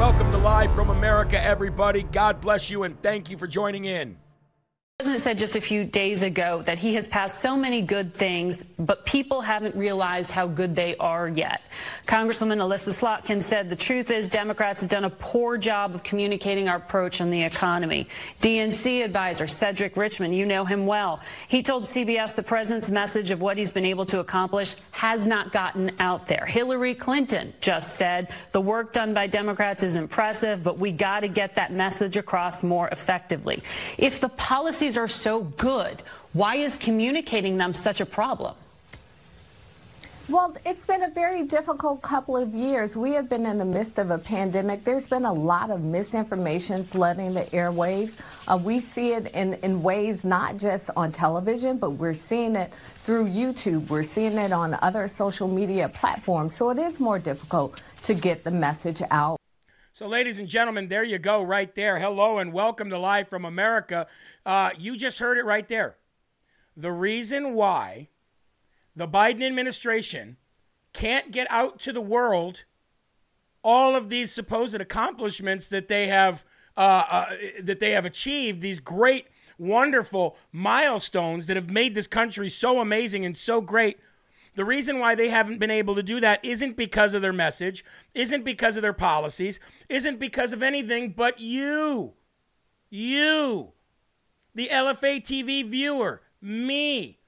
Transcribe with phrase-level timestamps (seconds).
[0.00, 2.04] Welcome to Live from America, everybody.
[2.04, 4.16] God bless you and thank you for joining in.
[5.00, 8.12] The president said just a few days ago that he has passed so many good
[8.12, 11.62] things, but people haven't realized how good they are yet.
[12.04, 16.68] Congresswoman Elissa Slotkin said the truth is Democrats have done a poor job of communicating
[16.68, 18.08] our approach on the economy.
[18.42, 21.20] DNC advisor Cedric Richmond, you know him well.
[21.48, 25.50] He told CBS the president's message of what he's been able to accomplish has not
[25.50, 26.44] gotten out there.
[26.44, 31.28] Hillary Clinton just said the work done by Democrats is impressive, but we got to
[31.28, 33.62] get that message across more effectively.
[33.96, 36.02] If the policies are so good,
[36.32, 38.54] why is communicating them such a problem?
[40.30, 42.96] Well, it's been a very difficult couple of years.
[42.96, 44.84] We have been in the midst of a pandemic.
[44.84, 48.14] There's been a lot of misinformation flooding the airwaves.
[48.46, 52.72] Uh, we see it in, in ways not just on television, but we're seeing it
[53.02, 53.88] through YouTube.
[53.88, 56.54] We're seeing it on other social media platforms.
[56.54, 59.39] So it is more difficult to get the message out.
[59.92, 61.98] So, ladies and gentlemen, there you go, right there.
[61.98, 64.06] Hello and welcome to Live from America.
[64.46, 65.96] Uh, you just heard it right there.
[66.76, 68.08] The reason why
[68.94, 70.36] the Biden administration
[70.92, 72.64] can't get out to the world
[73.64, 76.44] all of these supposed accomplishments that they have
[76.76, 77.26] uh, uh,
[77.60, 79.26] that they have achieved, these great,
[79.58, 83.98] wonderful milestones that have made this country so amazing and so great.
[84.54, 87.84] The reason why they haven't been able to do that isn't because of their message,
[88.14, 92.14] isn't because of their policies, isn't because of anything but you.
[92.88, 93.72] You.
[94.54, 97.20] The LFA TV viewer, me.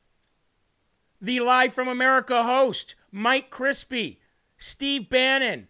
[1.20, 4.18] The Live from America host, Mike Crispi,
[4.58, 5.68] Steve Bannon,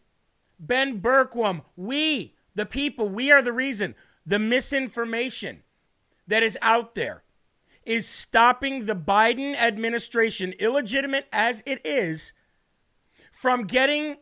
[0.58, 1.62] Ben Bergquam.
[1.76, 3.94] We, the people, we are the reason.
[4.24, 5.62] The misinformation
[6.26, 7.22] that is out there
[7.84, 12.32] is stopping the Biden administration, illegitimate as it is,
[13.32, 14.16] from getting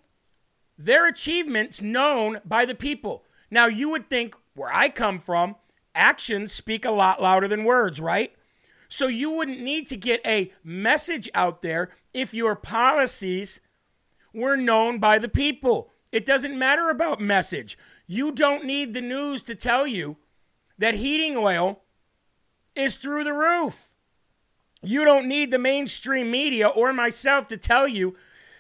[0.79, 3.25] their achievements known by the people.
[3.51, 5.57] Now, you would think where I come from,
[5.95, 8.33] actions speak a lot louder than words, right?
[8.89, 13.61] So you wouldn't need to get a message out there if your policies
[14.33, 15.91] were known by the people.
[16.13, 17.79] It doesn't matter about message.
[18.07, 20.17] You don't need the news to tell you
[20.79, 21.83] that heating oil
[22.75, 23.95] is through the roof.
[24.83, 28.17] You don't need the mainstream media or myself to tell you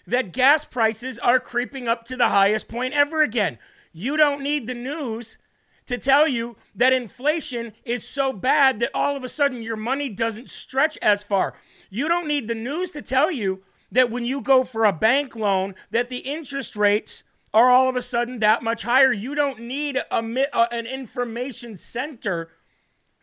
[0.06, 3.58] that gas prices are creeping up to the highest point ever again.
[3.92, 5.38] You don't need the news
[5.86, 10.08] to tell you that inflation is so bad that all of a sudden your money
[10.08, 11.54] doesn't stretch as far.
[11.88, 15.34] You don't need the news to tell you that when you go for a bank
[15.34, 19.12] loan that the interest rates are all of a sudden that much higher.
[19.12, 22.50] You don't need a, an information center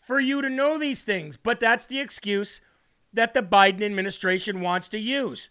[0.07, 2.61] for you to know these things, but that's the excuse
[3.11, 5.49] that the Biden administration wants to use.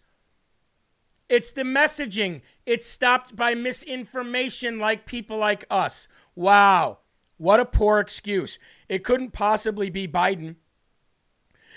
[1.28, 2.41] It's the messaging.
[2.65, 6.09] It's stopped by misinformation like people like us.
[6.34, 7.00] Wow.
[7.37, 8.59] What a poor excuse.
[8.89, 10.56] It couldn't possibly be Biden.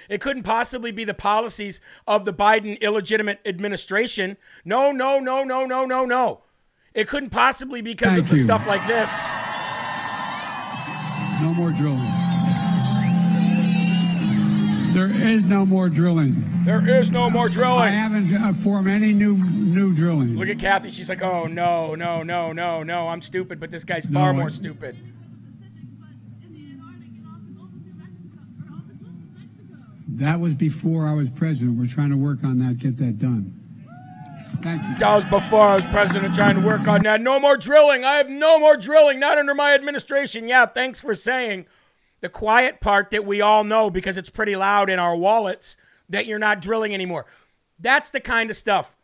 [0.08, 4.38] It couldn't possibly be the policies of the Biden illegitimate administration.
[4.64, 6.44] No, no, no, no, no, no, no.
[6.94, 8.42] It couldn't possibly be because Thank of the you.
[8.42, 9.28] stuff like this.
[11.42, 12.19] No more drilling.
[14.92, 16.44] There is no more drilling.
[16.66, 17.80] There is no more drilling.
[17.84, 20.36] I haven't uh, formed any new new drilling.
[20.36, 20.90] Look at Kathy.
[20.90, 23.08] She's like, oh, no, no, no, no, no.
[23.08, 24.98] I'm stupid, but this guy's far No, more I- stupid.
[30.08, 31.78] That was before I was president.
[31.78, 33.56] We're trying to work on that, get that done.
[34.62, 34.98] Thank you.
[34.98, 37.22] That was before I was president trying to work on that.
[37.22, 38.04] No more drilling.
[38.04, 39.20] I have no more drilling.
[39.20, 40.48] Not under my administration.
[40.48, 41.66] Yeah, thanks for saying
[42.22, 45.78] the quiet part that we all know because it's pretty loud in our wallets
[46.10, 47.26] that you're not drilling anymore.
[47.80, 48.96] That's the kind of stuff.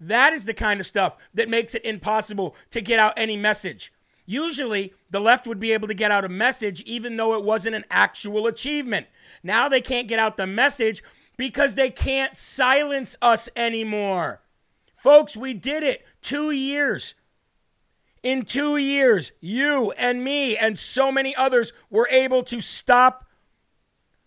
[0.00, 3.92] That is the kind of stuff that makes it impossible to get out any message.
[4.26, 7.76] Usually, the left would be able to get out a message even though it wasn't
[7.76, 9.06] an actual achievement.
[9.42, 11.02] Now they can't get out the message
[11.36, 14.40] because they can't silence us anymore.
[14.94, 16.04] Folks, we did it.
[16.22, 17.14] Two years.
[18.24, 23.26] In two years, you and me and so many others were able to stop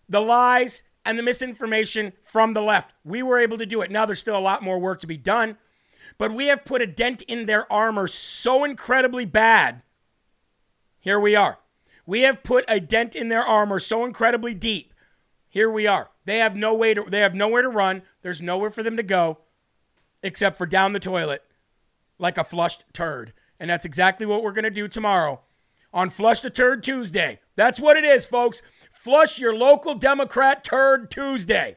[0.08, 2.94] the lies and the misinformation from the left.
[3.04, 3.90] We were able to do it.
[3.90, 5.58] Now there's still a lot more work to be done,
[6.16, 9.82] but we have put a dent in their armor so incredibly bad.
[11.00, 11.58] Here we are.
[12.06, 14.94] We have put a dent in their armor so incredibly deep.
[15.48, 16.10] Here we are.
[16.24, 18.02] They have no way to they have nowhere to run.
[18.22, 19.38] There's nowhere for them to go
[20.22, 21.42] except for down the toilet
[22.16, 23.32] like a flushed turd.
[23.60, 25.40] And that's exactly what we're going to do tomorrow
[25.92, 27.40] on Flush the Turd Tuesday.
[27.56, 28.62] That's what it is, folks.
[28.90, 31.76] Flush your local Democrat Turd Tuesday.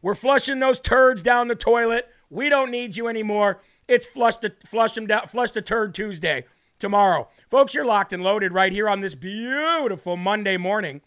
[0.00, 2.08] We're flushing those turds down the toilet.
[2.30, 3.60] We don't need you anymore.
[3.88, 6.44] It's flush the flush them down, flush the turd Tuesday
[6.78, 7.28] tomorrow.
[7.48, 11.00] Folks, you're locked and loaded right here on this beautiful Monday morning.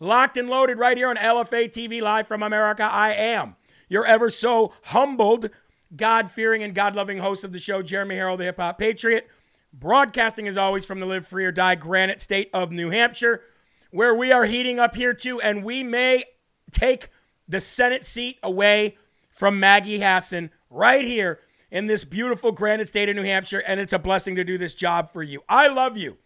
[0.00, 2.84] Locked and loaded right here on LFA TV live from America.
[2.84, 3.56] I am
[3.88, 5.50] your ever so humbled,
[5.94, 9.28] God fearing, and God loving host of the show, Jeremy Herrell, the hip hop patriot.
[9.72, 13.42] Broadcasting as always from the Live Free or Die Granite State of New Hampshire,
[13.90, 16.24] where we are heating up here too, and we may
[16.70, 17.08] take
[17.48, 18.96] the Senate seat away
[19.30, 21.40] from Maggie Hassan right here
[21.70, 24.74] in this beautiful Granite State of New Hampshire, and it's a blessing to do this
[24.74, 25.42] job for you.
[25.48, 26.18] I love you.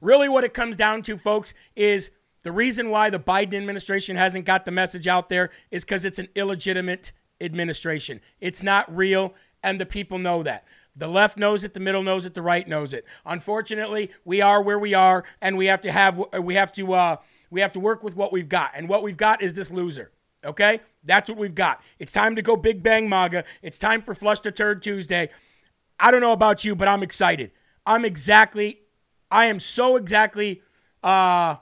[0.00, 2.10] Really, what it comes down to, folks, is
[2.42, 6.18] the reason why the Biden administration hasn't got the message out there is because it's
[6.18, 8.20] an illegitimate administration.
[8.40, 10.64] It's not real, and the people know that.
[10.94, 13.06] The left knows it, the middle knows it, the right knows it.
[13.24, 17.16] Unfortunately, we are where we are, and we have to have we have to uh,
[17.50, 20.10] we have to work with what we've got, and what we've got is this loser.
[20.44, 21.80] Okay, that's what we've got.
[21.98, 23.44] It's time to go Big Bang MAGA.
[23.62, 25.30] It's time for Flush the Turd Tuesday.
[25.98, 27.52] I don't know about you, but I'm excited.
[27.86, 28.80] I'm exactly,
[29.30, 30.62] I am so exactly,
[31.02, 31.56] uh,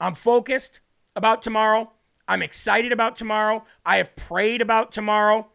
[0.00, 0.80] I'm focused
[1.14, 1.92] about tomorrow.
[2.26, 3.64] I'm excited about tomorrow.
[3.86, 5.48] I have prayed about tomorrow.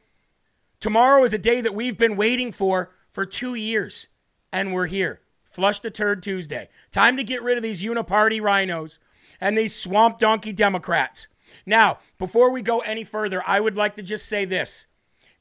[0.84, 4.08] Tomorrow is a day that we've been waiting for for two years,
[4.52, 5.22] and we're here.
[5.50, 6.68] Flush the Turd Tuesday.
[6.92, 9.00] Time to get rid of these uniparty rhinos
[9.40, 11.30] and these swamp donkey Democrats.
[11.66, 14.88] Now, before we go any further, I would like to just say this.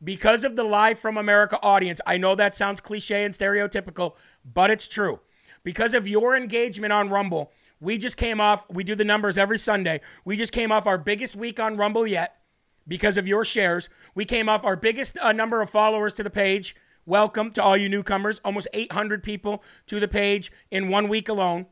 [0.01, 4.15] Because of the Live from America audience, I know that sounds cliche and stereotypical,
[4.45, 5.19] but it's true.
[5.65, 7.51] Because of your engagement on Rumble,
[7.81, 10.03] we just came off, we do the numbers every Sunday.
[10.25, 12.42] We just came off our biggest week on Rumble yet
[12.87, 13.89] because of your shares.
[14.15, 16.77] We came off our biggest uh, number of followers to the page.
[17.05, 18.41] Welcome to all you newcomers.
[18.45, 21.67] Almost 800 people to the page in one week alone.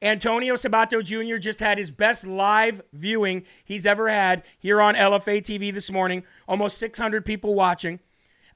[0.00, 1.38] Antonio Sabato Jr.
[1.38, 6.22] just had his best live viewing he's ever had here on LFA TV this morning.
[6.46, 7.98] Almost 600 people watching.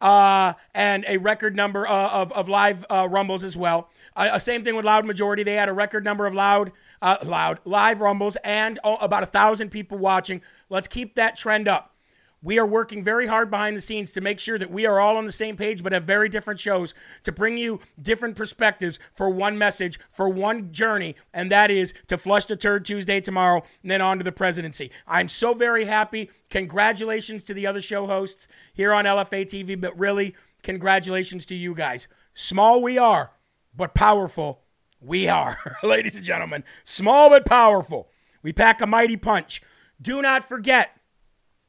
[0.01, 3.89] Uh, and a record number uh, of, of live uh, rumbles as well.
[4.17, 5.45] Uh, same thing with Loud Majority.
[5.45, 9.27] They had a record number of loud, uh, loud live rumbles and oh, about a
[9.27, 10.43] thousand people watching.
[10.69, 11.92] Let's keep that trend up.
[12.43, 15.17] We are working very hard behind the scenes to make sure that we are all
[15.17, 16.93] on the same page, but have very different shows
[17.23, 22.19] to bring you different perspectives for one message, for one journey, and that is to
[22.19, 24.91] flush the turd Tuesday tomorrow and then on to the presidency.
[25.07, 26.31] I'm so very happy.
[26.51, 31.75] Congratulations to the other show hosts here on LFA TV, but really, congratulations to you
[31.75, 32.09] guys.
[32.35, 33.33] Small we are,
[33.77, 34.63] but powerful
[35.01, 36.65] we are, ladies and gentlemen.
[36.85, 38.09] Small but powerful.
[38.43, 39.63] We pack a mighty punch.
[40.01, 40.97] Do not forget,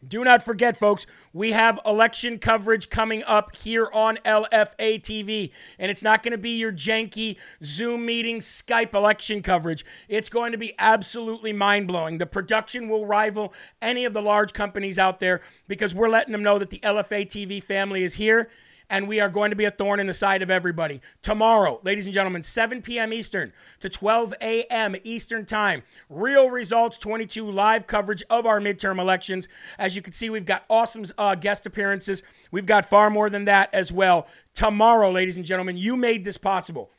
[0.08, 5.52] do not forget, folks, we have election coverage coming up here on LFA TV.
[5.80, 9.84] And it's not going to be your janky Zoom meeting, Skype election coverage.
[10.08, 12.18] It's going to be absolutely mind blowing.
[12.18, 16.44] The production will rival any of the large companies out there because we're letting them
[16.44, 18.50] know that the LFA TV family is here
[18.90, 21.02] and we are going to be a thorn in the side of everybody.
[21.22, 23.14] Tomorrow, ladies and gentlemen, 7 p.m.
[23.14, 24.96] Eastern to 12 a.m.
[25.04, 25.84] Eastern Time.
[26.10, 29.48] Real Results 22 live coverage of our midterm elections.
[29.78, 32.24] As you can see, we've got awesome uh, guest appearances.
[32.52, 34.28] We've got far more than that as well.
[34.54, 36.92] Tomorrow, ladies and gentlemen, you made this possible.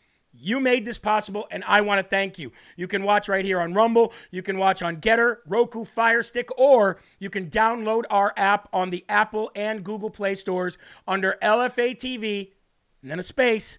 [0.45, 2.53] You made this possible, and I want to thank you.
[2.77, 4.13] You can watch right here on Rumble.
[4.31, 8.91] You can watch on Gettr, Roku, Fire Stick, or you can download our app on
[8.91, 10.77] the Apple and Google Play stores
[11.09, 12.53] under LFA TV,
[13.01, 13.79] and then a space.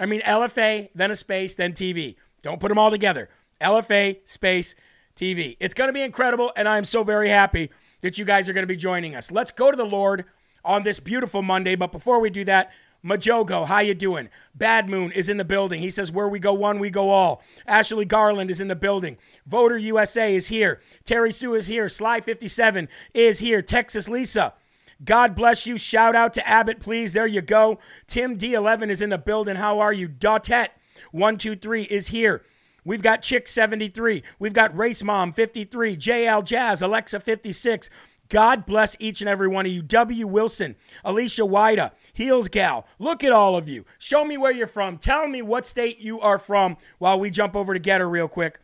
[0.00, 2.16] I mean, LFA, then a space, then TV.
[2.42, 3.28] Don't put them all together.
[3.60, 4.74] LFA, space,
[5.14, 5.56] TV.
[5.60, 8.52] It's going to be incredible, and I am so very happy that you guys are
[8.52, 9.30] going to be joining us.
[9.30, 10.24] Let's go to the Lord
[10.64, 11.76] on this beautiful Monday.
[11.76, 12.72] But before we do that,
[13.04, 14.28] Majogo, how you doing?
[14.54, 15.80] Bad Moon is in the building.
[15.80, 17.42] He says, where we go one, we go all.
[17.66, 19.16] Ashley Garland is in the building.
[19.46, 20.80] Voter USA is here.
[21.04, 21.86] Terry Sue is here.
[21.86, 23.62] Sly57 is here.
[23.62, 24.54] Texas Lisa.
[25.02, 25.78] God bless you.
[25.78, 27.14] Shout out to Abbott, please.
[27.14, 27.78] There you go.
[28.06, 29.56] Tim D11 is in the building.
[29.56, 30.08] How are you?
[30.08, 30.68] Dautet
[31.12, 32.42] 123 is here.
[32.84, 34.22] We've got Chick 73.
[34.38, 35.96] We've got Race Mom 53.
[35.96, 37.90] JL Jazz, Alexa 56.
[38.30, 39.82] God bless each and every one of you.
[39.82, 40.26] W.
[40.26, 42.86] Wilson, Alicia Wida, Heels Gal.
[42.98, 43.84] Look at all of you.
[43.98, 44.96] Show me where you're from.
[44.96, 48.60] Tell me what state you are from while we jump over to Gettr real quick.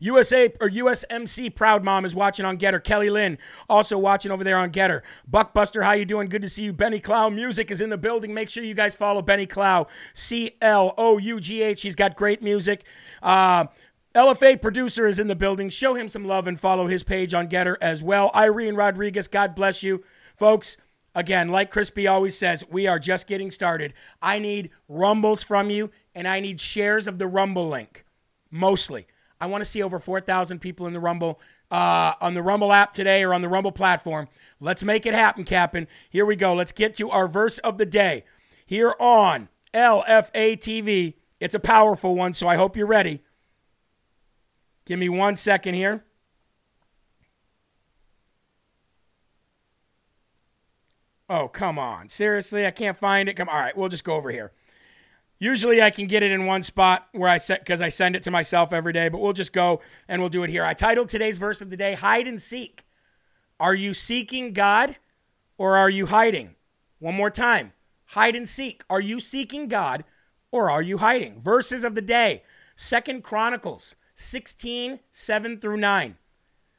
[0.00, 2.82] USA or USMC Proud Mom is watching on Gettr.
[2.82, 5.02] Kelly Lynn also watching over there on Gettr.
[5.30, 6.28] Buckbuster, how you doing?
[6.28, 6.72] Good to see you.
[6.72, 8.34] Benny Clough Music is in the building.
[8.34, 9.86] Make sure you guys follow Benny Clough.
[10.12, 11.82] C L O U G H.
[11.82, 12.84] He's got great music.
[13.22, 13.66] Uh,
[14.14, 15.68] LFA producer is in the building.
[15.68, 18.30] Show him some love and follow his page on Gettr as well.
[18.32, 20.04] Irene Rodriguez, God bless you.
[20.36, 20.76] Folks,
[21.16, 23.92] again, like Crispi always says, we are just getting started.
[24.22, 28.04] I need rumbles from you and I need shares of the Rumble link,
[28.52, 29.08] mostly.
[29.40, 31.40] I want to see over 4,000 people in the Rumble.
[31.70, 34.28] Uh, on the Rumble app today or on the Rumble platform.
[34.60, 35.88] Let's make it happen, Captain.
[36.08, 36.54] Here we go.
[36.54, 38.24] Let's get to our verse of the day
[38.64, 41.14] here on LFA TV.
[41.40, 43.23] It's a powerful one, so I hope you're ready.
[44.84, 46.04] Give me one second here.
[51.28, 52.10] Oh, come on.
[52.10, 53.34] Seriously, I can't find it.
[53.34, 54.52] Come All right, we'll just go over here.
[55.38, 58.22] Usually I can get it in one spot where I set because I send it
[58.24, 60.64] to myself every day, but we'll just go and we'll do it here.
[60.64, 62.84] I titled today's verse of the day Hide and Seek.
[63.58, 64.96] Are you seeking God
[65.58, 66.54] or are you hiding?
[66.98, 67.72] One more time.
[68.06, 68.82] Hide and seek.
[68.88, 70.04] Are you seeking God
[70.50, 71.40] or are you hiding?
[71.40, 72.42] Verses of the day.
[72.76, 76.16] Second Chronicles 16, 7 through 9.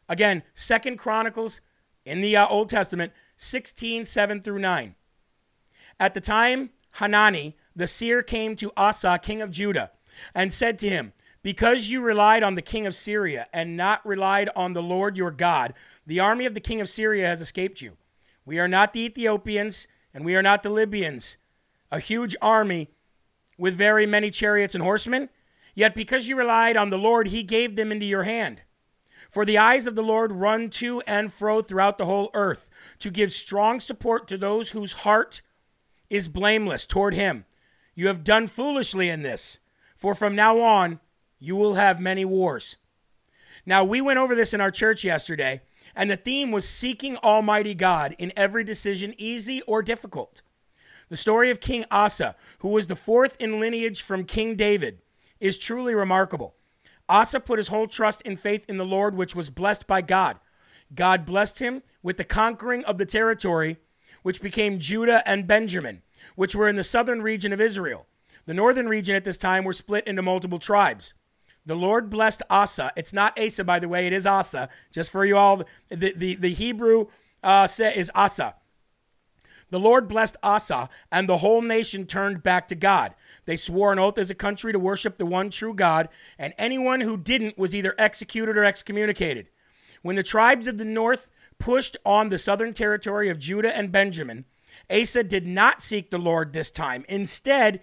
[0.08, 1.62] Again, Second Chronicles
[2.06, 4.96] in the uh, Old Testament, 16, 7 through 9.
[6.00, 9.92] At the time, Hanani, the seer, came to Asa, king of Judah,
[10.34, 14.50] and said to him, Because you relied on the king of Syria and not relied
[14.56, 15.74] on the Lord your God,
[16.06, 17.98] the army of the king of Syria has escaped you.
[18.46, 21.38] We are not the Ethiopians, and we are not the Libyans,
[21.92, 22.90] a huge army
[23.58, 25.30] with very many chariots and horsemen.
[25.76, 28.62] Yet because you relied on the Lord, he gave them into your hand.
[29.30, 33.12] For the eyes of the Lord run to and fro throughout the whole earth, to
[33.12, 35.42] give strong support to those whose heart
[36.10, 37.44] is blameless toward him.
[37.94, 39.60] You have done foolishly in this,
[39.98, 41.02] for from now on
[41.40, 42.78] you will have many wars.
[43.66, 45.62] Now, we went over this in our church yesterday,
[45.96, 50.42] and the theme was seeking Almighty God in every decision, easy or difficult.
[51.10, 55.02] The story of King Asa, who was the fourth in lineage from King David,
[55.40, 56.56] is truly remarkable.
[57.08, 60.40] Asa put his whole trust and faith in the Lord, which was blessed by God.
[60.94, 63.78] God blessed him with the conquering of the territory,
[64.24, 66.02] which became Judah and Benjamin,
[66.36, 68.08] which were in the southern region of Israel.
[68.46, 71.14] The northern region at this time were split into multiple tribes.
[71.66, 72.92] The Lord blessed Asa.
[72.96, 74.70] It's not Asa, by the way, it is Asa.
[74.92, 77.08] Just for you all, the, the, the Hebrew
[77.44, 78.56] uh, is Asa.
[79.72, 83.16] The Lord blessed Asa, and the whole nation turned back to God.
[83.46, 87.02] They swore an oath as a country to worship the one true God, and anyone
[87.02, 89.48] who didn't was either executed or excommunicated.
[90.02, 94.46] When the tribes of the north pushed on the southern territory of Judah and Benjamin,
[94.90, 97.06] Asa did not seek the Lord this time.
[97.10, 97.82] Instead,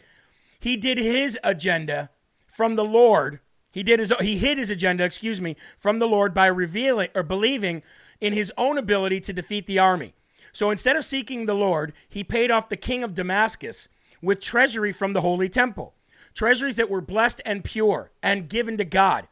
[0.60, 2.10] he did his agenda
[2.46, 3.40] from the Lord.
[3.72, 7.22] He did his he hid his agenda, excuse me, from the Lord by revealing or
[7.22, 7.82] believing
[8.20, 10.14] in his own ability to defeat the army.
[10.52, 13.88] So instead of seeking the Lord, he paid off the king of Damascus
[14.20, 15.94] with treasury from the holy temple,
[16.34, 19.26] treasuries that were blessed and pure and given to God.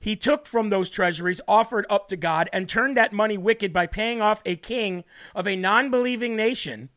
[0.00, 3.86] He took from those treasuries offered up to God and turned that money wicked by
[3.86, 6.90] paying off a king of a non believing nation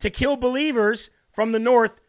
[0.00, 2.00] to kill believers from the north,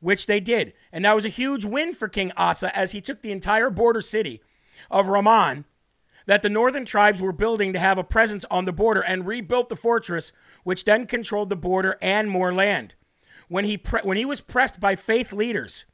[0.00, 0.72] which they did.
[0.90, 4.00] And that was a huge win for King Asa as he took the entire border
[4.00, 4.42] city
[4.90, 5.66] of Ramon
[6.26, 9.68] that the northern tribes were building to have a presence on the border and rebuilt
[9.68, 12.94] the fortress, which then controlled the border and more land
[13.48, 15.86] when he pre- when he was pressed by faith leaders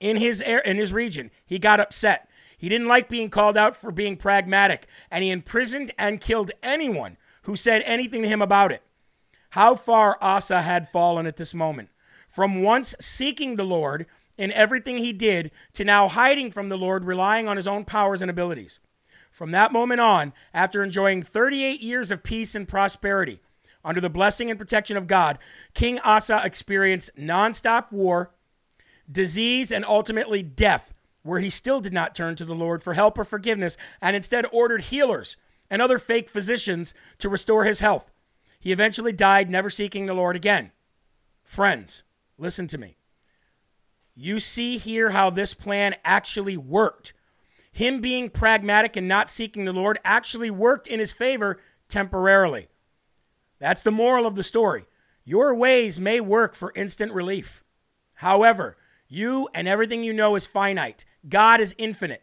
[0.00, 2.28] in his in his region, he got upset.
[2.56, 7.16] He didn't like being called out for being pragmatic, and he imprisoned and killed anyone
[7.42, 8.82] who said anything to him about it.
[9.50, 11.90] How far Asa had fallen at this moment.
[12.28, 17.04] From once seeking the Lord in everything he did to now hiding from the Lord,
[17.04, 18.80] relying on his own powers and abilities.
[19.34, 23.40] From that moment on, after enjoying 38 years of peace and prosperity,
[23.84, 25.40] under the blessing and protection of God,
[25.74, 28.30] King Asa experienced nonstop war,
[29.10, 33.18] disease, and ultimately death, where he still did not turn to the Lord for help
[33.18, 35.36] or forgiveness and instead ordered healers
[35.68, 38.12] and other fake physicians to restore his health.
[38.60, 40.70] He eventually died, never seeking the Lord again.
[41.42, 42.04] Friends,
[42.38, 42.98] listen to me.
[44.14, 47.14] You see here how this plan actually worked.
[47.74, 52.68] Him being pragmatic and not seeking the Lord actually worked in his favor temporarily.
[53.58, 54.84] That's the moral of the story.
[55.24, 57.64] Your ways may work for instant relief.
[58.16, 58.76] However,
[59.08, 61.04] You and everything you know is finite.
[61.28, 62.22] God is infinite.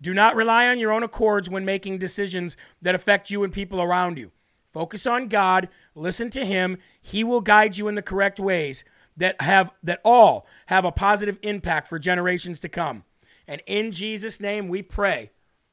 [0.00, 3.82] Do not rely on your own accords when making decisions that affect you and people
[3.82, 4.32] around you.
[4.70, 6.78] Focus on God, listen to him.
[7.00, 8.82] He will guide you in the correct ways
[9.16, 13.04] that have that all have a positive impact for generations to come.
[13.48, 15.30] And in Jesus name we pray.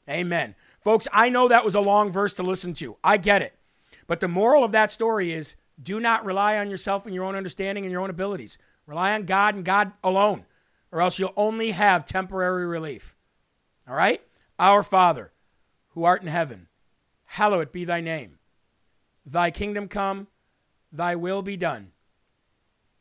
[0.10, 0.56] Amen.
[0.80, 2.98] Folks, I know that was a long verse to listen to.
[3.04, 3.56] I get it.
[4.06, 7.36] But the moral of that story is do not rely on yourself and your own
[7.36, 8.58] understanding and your own abilities.
[8.86, 10.46] Rely on God and God alone,
[10.92, 13.16] or else you'll only have temporary relief.
[13.88, 14.22] All right?
[14.60, 15.32] Our Father,
[15.90, 16.68] who art in heaven,
[17.26, 18.40] hallowed be thy name.
[19.26, 20.28] Thy kingdom come,
[20.92, 21.92] thy will be done,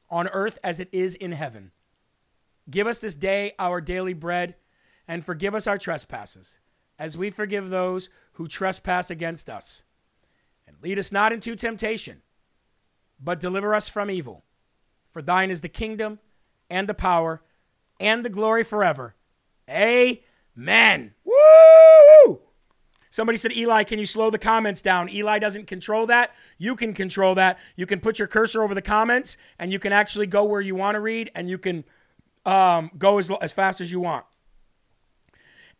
[0.09, 1.73] on earth as it is in heaven.
[2.71, 4.55] Give us this day our daily bread,
[5.07, 6.61] and forgive us our trespasses,
[6.99, 9.85] as we forgive those who trespass against us.
[10.67, 12.23] And lead us not into temptation,
[13.21, 14.45] but deliver us from evil.
[15.11, 16.19] For thine is the kingdom,
[16.71, 17.43] and the power,
[18.01, 19.15] and the glory forever.
[19.69, 21.15] Amen.
[21.25, 22.41] Woo!
[23.11, 25.11] Somebody said, Eli, can you slow the comments down?
[25.11, 26.35] Eli doesn't control that.
[26.57, 27.59] You can control that.
[27.77, 30.75] You can put your cursor over the comments and you can actually go where you
[30.75, 31.85] want to read and you can
[32.47, 34.25] um, go as, as fast as you want.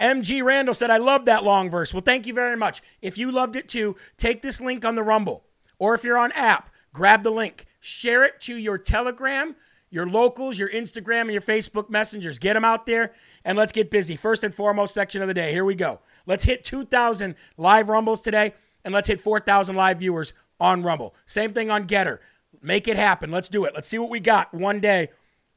[0.03, 1.95] MG Randall said, I love that long verse.
[1.95, 2.83] Well, thank you very much.
[3.01, 5.45] If you loved it too, take this link on the Rumble.
[5.79, 9.55] Or if you're on app, grab the link, share it to your Telegram,
[9.91, 12.39] your locals, your Instagram, and your Facebook messengers.
[12.39, 13.13] Get them out there
[13.45, 14.17] and let's get busy.
[14.17, 15.53] First and foremost section of the day.
[15.53, 16.01] Here we go.
[16.27, 18.55] Let's hit 2,000 live Rumbles today,
[18.85, 21.15] and let's hit 4,000 live viewers on Rumble.
[21.27, 22.19] Same thing on Gettr.
[22.61, 23.31] Make it happen.
[23.31, 23.73] Let's do it.
[23.75, 25.11] Let's see what we got one day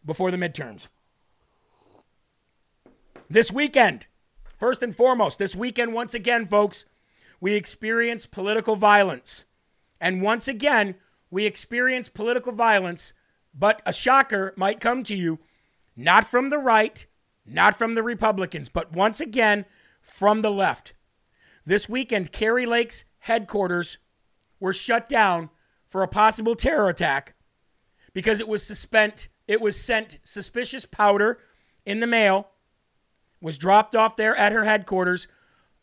[0.03, 0.87] before the midterms.
[3.29, 4.07] This weekend,
[4.55, 6.85] first and foremost, this weekend, once again, folks,
[7.39, 9.45] we experience political violence.
[9.99, 10.95] And once again,
[11.29, 13.13] we experience political violence,
[13.53, 15.39] but a shocker might come to you,
[15.95, 17.05] not from the right,
[17.45, 19.65] not from the Republicans, but once again,
[20.01, 20.93] from the left.
[21.65, 23.97] This weekend, Kari Lake's headquarters
[24.59, 25.49] were shut down
[25.85, 27.33] for a possible terror attack
[28.13, 31.39] because it was suspent it was sent suspicious powder
[31.85, 32.49] in the mail
[33.45, 35.27] was dropped off there at her headquarters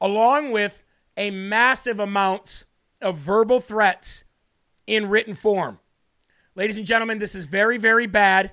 [0.01, 0.85] along with
[1.16, 2.64] a massive amounts
[3.01, 4.25] of verbal threats
[4.85, 5.79] in written form.
[6.57, 8.51] Ladies and gentlemen, this is very very bad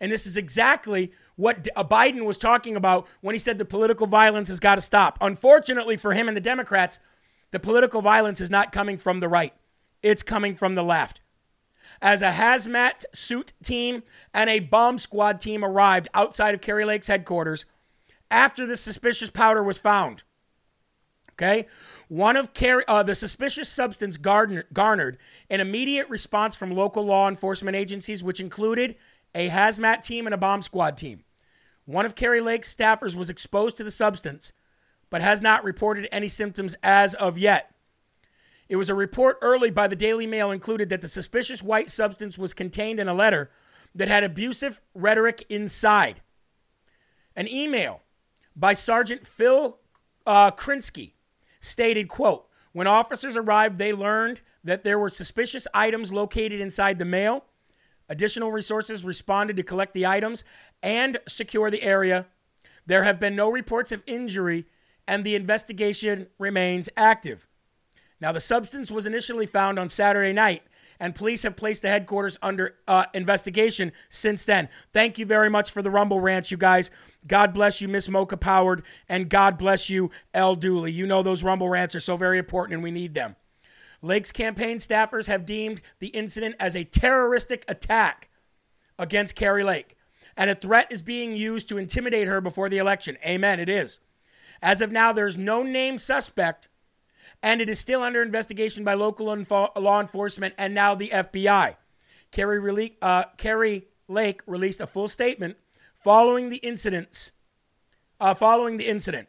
[0.00, 4.06] and this is exactly what uh, Biden was talking about when he said the political
[4.06, 5.18] violence has got to stop.
[5.20, 6.98] Unfortunately for him and the Democrats,
[7.50, 9.52] the political violence is not coming from the right,
[10.02, 11.20] it's coming from the left.
[12.00, 17.08] As a hazmat suit team and a bomb squad team arrived outside of Kari Lake's
[17.08, 17.66] headquarters
[18.30, 20.24] after the suspicious powder was found.
[21.32, 21.66] Okay?
[22.08, 25.18] One of Kari, uh, the suspicious substance garnered, garnered
[25.50, 28.96] an immediate response from local law enforcement agencies, which included
[29.34, 31.24] a hazmat team and a bomb squad team.
[31.84, 34.52] One of Kari Lake's staffers was exposed to the substance,
[35.10, 37.72] but has not reported any symptoms as of yet.
[38.68, 42.36] It was a report early by the Daily Mail included that the suspicious white substance
[42.36, 43.50] was contained in a letter
[43.94, 46.22] that had abusive rhetoric inside.
[47.36, 48.02] An email
[48.56, 49.78] by Sergeant Phil
[50.26, 51.12] uh, Krinsky
[51.60, 57.04] stated, quote, when officers arrived, they learned that there were suspicious items located inside the
[57.04, 57.44] mail
[58.08, 60.44] Additional resources responded to collect the items
[60.82, 62.26] and secure the area.
[62.86, 64.66] There have been no reports of injury,
[65.08, 67.48] and the investigation remains active.
[68.20, 70.62] Now, the substance was initially found on Saturday night,
[70.98, 74.68] and police have placed the headquarters under uh, investigation since then.
[74.92, 76.90] Thank you very much for the Rumble Rants, you guys.
[77.26, 80.54] God bless you, Miss Mocha Powered, and God bless you, L.
[80.54, 80.92] Dooley.
[80.92, 83.36] You know those Rumble Rants are so very important, and we need them.
[84.02, 88.28] Lake's campaign staffers have deemed the incident as a terroristic attack
[88.98, 89.96] against Kari Lake,
[90.36, 93.16] and a threat is being used to intimidate her before the election.
[93.24, 94.00] Amen, it is.
[94.62, 96.68] As of now, there's no named suspect,
[97.42, 101.76] and it is still under investigation by local law enforcement and now the FBI.
[102.32, 105.56] Kari, uh, Kari Lake released a full statement
[105.94, 107.32] following the incidents.
[108.18, 109.28] Uh, following the incident,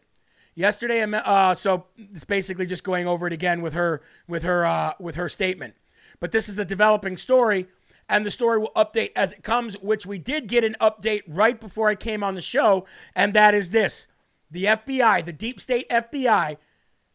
[0.58, 4.94] Yesterday, uh, so it's basically just going over it again with her with her uh,
[5.00, 5.76] with her statement.
[6.20, 7.68] But this is a developing story,
[8.10, 9.78] and the story will update as it comes.
[9.78, 13.54] Which we did get an update right before I came on the show, and that
[13.54, 14.08] is this:
[14.50, 16.58] the FBI, the deep state FBI,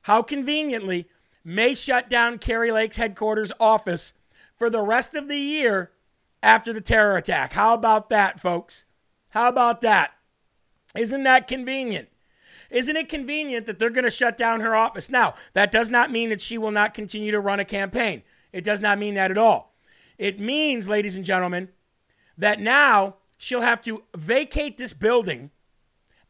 [0.03, 1.09] how conveniently
[1.45, 4.13] may shut down Kari Lake's headquarters office
[4.55, 5.91] for the rest of the year
[6.43, 7.53] after the terror attack.
[7.53, 8.87] How about that, folks?
[9.31, 10.13] How about that?
[10.97, 12.09] Isn't that convenient?
[12.71, 15.11] Isn't it convenient that they're going to shut down her office?
[15.11, 18.23] Now, that does not mean that she will not continue to run a campaign.
[18.53, 19.75] It does not mean that at all.
[20.19, 21.69] It means, ladies and gentlemen,
[22.37, 25.51] that now she'll have to vacate this building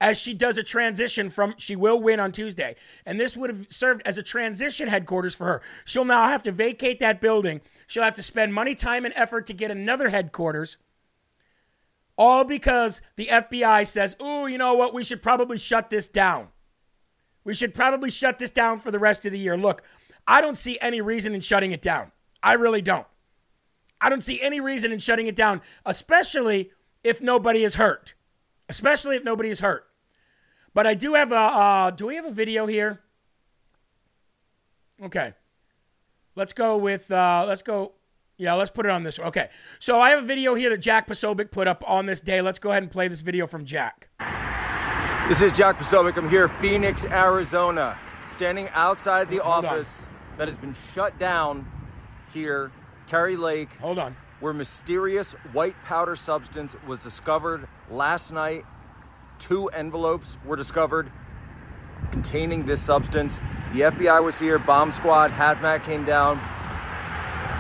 [0.03, 2.75] as she does a transition from she will win on Tuesday.
[3.07, 5.63] And this would have served as a transition headquarters for her.
[5.85, 7.61] She'll now have to vacate that building.
[7.87, 10.77] She'll have to spend money, time, and effort to get another headquarters.
[12.19, 14.93] All because the FBI says, "Ooh, you know what?
[14.93, 16.49] We should probably shut this down.
[17.45, 19.83] We should probably shut this down for the rest of the year." Look,
[20.27, 22.11] I don't see any reason in shutting it down.
[22.43, 23.07] I really don't.
[24.01, 26.73] I don't see any reason in shutting it down, especially
[27.05, 28.15] if nobody is hurt.
[28.69, 29.89] Especially if nobody is hurt.
[30.75, 31.37] But I do have a.
[31.37, 33.01] Uh, do we have a video here?
[35.03, 35.35] Okay.
[36.35, 37.11] Let's go with.
[37.11, 37.93] Uh, let's go.
[38.39, 39.19] Yeah, let's put it on this.
[39.19, 39.51] Okay.
[39.79, 42.41] So I have a video here that Jack Posobiec put up on this day.
[42.41, 44.09] Let's go ahead and play this video from Jack.
[45.29, 46.17] This is Jack Posobiec.
[46.17, 49.75] I'm here, Phoenix, Arizona, standing outside the Hold on.
[49.75, 50.07] office
[50.37, 51.71] that has been shut down
[52.33, 52.73] here,
[53.07, 54.17] Kari Lake, Hold on.
[54.41, 58.65] where mysterious white powder substance was discovered last night.
[59.43, 61.11] Two envelopes were discovered
[62.13, 63.41] containing this substance.
[63.73, 66.39] The FBI was here, bomb squad, hazmat came down.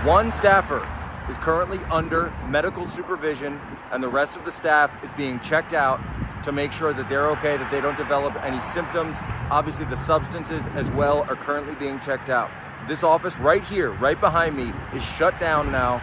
[0.06, 0.86] One staffer
[1.28, 6.00] is currently under medical supervision, and the rest of the staff is being checked out
[6.44, 9.18] to make sure that they're okay, that they don't develop any symptoms.
[9.50, 12.48] Obviously, the substances as well are currently being checked out.
[12.86, 16.00] This office right here, right behind me, is shut down now,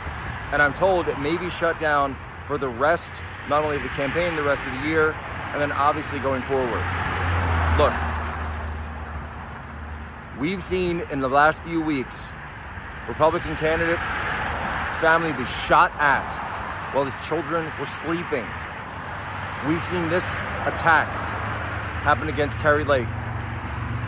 [0.51, 3.89] and I'm told it may be shut down for the rest, not only of the
[3.89, 5.15] campaign, the rest of the year,
[5.51, 6.83] and then obviously going forward.
[7.77, 7.93] Look,
[10.39, 12.31] we've seen in the last few weeks
[13.07, 13.99] Republican candidate,
[14.87, 18.45] his family was shot at while his children were sleeping.
[19.67, 20.35] We've seen this
[20.65, 21.07] attack
[22.03, 23.09] happen against Kari Lake.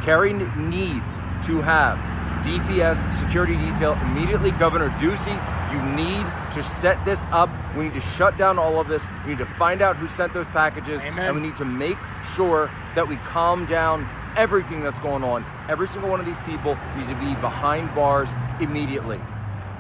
[0.02, 1.98] Kari needs to have
[2.46, 4.52] DPS security detail immediately.
[4.52, 5.36] Governor Ducey,
[5.72, 7.50] you need to set this up.
[7.76, 9.08] We need to shut down all of this.
[9.26, 11.04] We need to find out who sent those packages.
[11.04, 11.26] Amen.
[11.26, 11.98] And we need to make
[12.36, 15.46] sure that we calm down everything that's going on.
[15.70, 19.22] Every single one of these people needs to be behind bars immediately.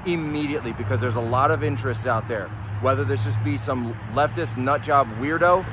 [0.05, 2.47] Immediately, because there's a lot of interests out there.
[2.81, 5.65] Whether this just be some leftist nutjob weirdo,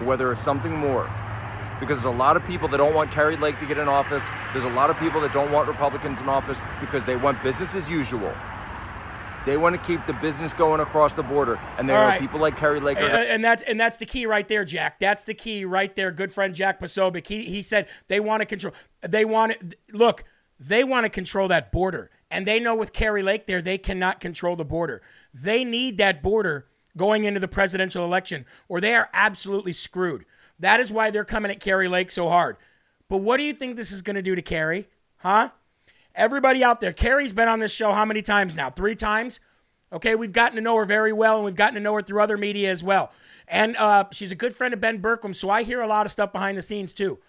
[0.00, 1.10] or whether it's something more.
[1.80, 4.24] Because there's a lot of people that don't want Kari Lake to get in office.
[4.52, 7.74] There's a lot of people that don't want Republicans in office because they want business
[7.74, 8.32] as usual.
[9.48, 11.58] They want to keep the business going across the border.
[11.78, 12.20] And there All are right.
[12.20, 12.98] people like Kari Lake.
[12.98, 14.98] Uh, and that's and that's the key right there, Jack.
[14.98, 16.10] That's the key right there.
[16.10, 17.26] Good friend Jack Posobiec.
[17.26, 18.74] He he said they want to control.
[19.00, 20.24] They want to look.
[20.60, 24.20] They want to control that border, and they know with Kari Lake there, they cannot
[24.20, 25.00] control the border.
[25.32, 30.26] They need that border going into the presidential election, or they are absolutely screwed.
[30.58, 32.58] That is why they're coming at Kari Lake so hard.
[33.08, 34.88] But what do you think this is going to do to Kari?
[35.18, 35.50] Huh?
[36.18, 38.70] Everybody out there, Kari's been on this show how many times now?
[38.70, 39.38] Three times?
[39.92, 42.20] Okay, we've gotten to know her very well, and we've gotten to know her through
[42.20, 43.12] other media as well.
[43.46, 46.12] And uh, she's a good friend of Ben Bergquam, so I hear a lot of
[46.12, 47.20] stuff behind the scenes too.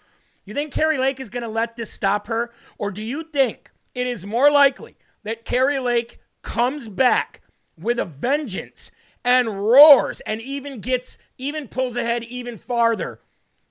[0.44, 2.50] You think Kari Lake is going to let this stop her?
[2.78, 7.42] Or do you think it is more likely that Kari Lake comes back
[7.78, 8.90] with a vengeance
[9.24, 13.20] and roars and even gets, even pulls ahead even farther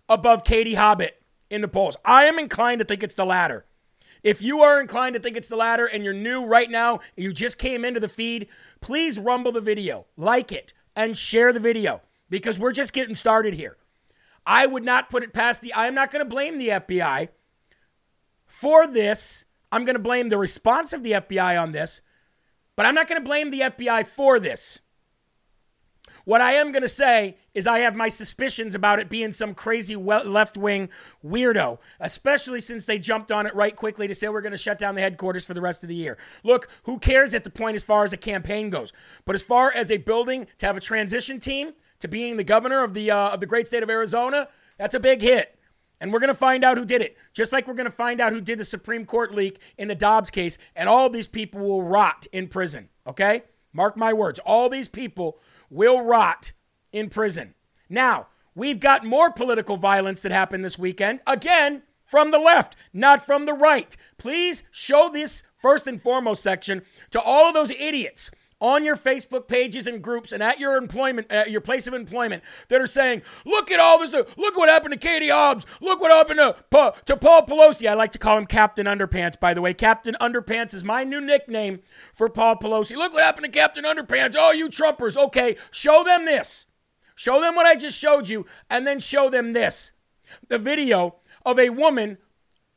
[0.08, 1.98] above Katie Hobbit in the polls?
[2.06, 3.66] I am inclined to think it's the latter.
[4.24, 7.32] If you are inclined to think it's the latter and you're new right now, you
[7.34, 8.48] just came into the feed,
[8.82, 13.54] please rumble the video, like it, and share the video because we're just getting started
[13.54, 13.78] here.
[14.46, 17.30] I would not put it past the, I'm not going to blame the FBI
[18.46, 19.46] for this.
[19.72, 22.02] I'm going to blame the response of the FBI on this,
[22.76, 24.80] but I'm not going to blame the FBI for this.
[26.26, 29.54] What I am going to say is I have my suspicions about it being some
[29.54, 30.90] crazy left wing
[31.24, 34.80] weirdo, especially since they jumped on it right quickly to say we're going to shut
[34.80, 36.18] down the headquarters for the rest of the year.
[36.44, 38.94] Look, who cares at the point as far as a campaign goes?
[39.26, 42.84] But as far as a building to have a transition team to being the governor
[42.84, 45.60] of the uh, of the great state of Arizona, that's a big hit.
[46.02, 47.18] And we're going to find out who did it.
[47.34, 49.96] Just like we're going to find out who did the Supreme Court leak in the
[49.96, 53.44] Dobbs case, and all these people will rot in prison, okay?
[53.74, 54.40] Mark my words.
[54.40, 55.38] All these people
[55.70, 56.54] will rot
[56.92, 57.56] in prison.
[57.90, 61.22] Now, we've got more political violence that happened this weekend.
[61.26, 63.96] Again, from the left, not from the right.
[64.18, 69.48] Please show this first and foremost section to all of those idiots on your Facebook
[69.48, 73.22] pages and groups and at your employment, uh, your place of employment, that are saying,
[73.46, 74.14] "Look at all this!
[74.14, 75.66] uh, Look what happened to Katie Hobbs!
[75.80, 79.54] Look what happened to to Paul Pelosi!" I like to call him Captain Underpants, by
[79.54, 79.74] the way.
[79.74, 81.80] Captain Underpants is my new nickname
[82.14, 82.98] for Paul Pelosi.
[82.98, 84.36] Look what happened to Captain Underpants!
[84.38, 85.16] Oh, you Trumpers!
[85.16, 86.66] Okay, show them this.
[87.20, 89.92] Show them what I just showed you, and then show them this:
[90.48, 92.18] the video of a woman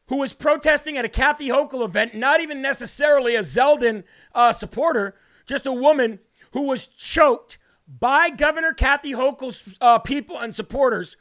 [0.09, 4.03] who was protesting at a Kathy Hochul event, not even necessarily a Zeldin
[4.35, 5.15] uh, supporter,
[5.47, 6.19] just a woman
[6.55, 11.17] who was choked by Governor Kathy Hochul's uh, people and supporters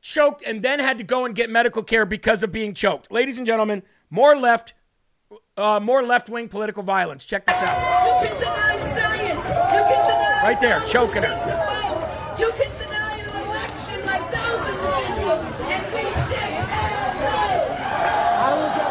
[0.00, 3.08] choked and then had to go and get medical care because of being choked.
[3.12, 4.74] Ladies and gentlemen, more left,
[5.56, 7.24] uh, more left-wing political violence.
[7.24, 8.20] Check this out.
[8.20, 9.46] You can deny science.
[9.46, 11.64] You can deny Right there, choking her.
[12.38, 18.88] You can deny an election like those individuals, and we say hell no.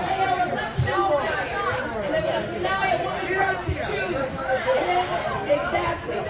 [0.00, 2.00] They are election deniers.
[2.00, 4.32] And if you deny a woman's right to choose,
[5.52, 6.20] exactly.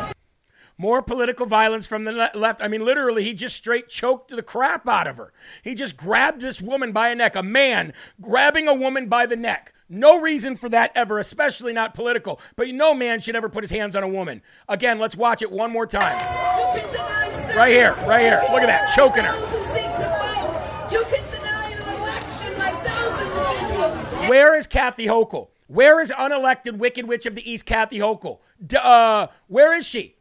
[0.76, 2.60] More political violence from the left.
[2.60, 5.32] I mean, literally, he just straight choked the crap out of her.
[5.62, 7.37] He just grabbed this woman by a neck.
[7.37, 9.72] A man grabbing a woman by the neck.
[9.88, 12.40] No reason for that ever, especially not political.
[12.56, 14.42] But no man should ever put his hands on a woman.
[14.68, 16.18] Again, let's watch it one more time.
[16.58, 17.56] You can deny science.
[17.56, 18.40] Right here, right here.
[18.50, 19.32] Look at that, choking her.
[19.32, 20.90] those who seek to vote.
[20.90, 24.28] You can deny an election like those individuals.
[24.28, 25.48] Where is Kathy Hochul?
[25.68, 28.38] Where is unelected Wicked Witch of the East, Kathy Hochul?
[28.66, 30.13] D- uh, where is she?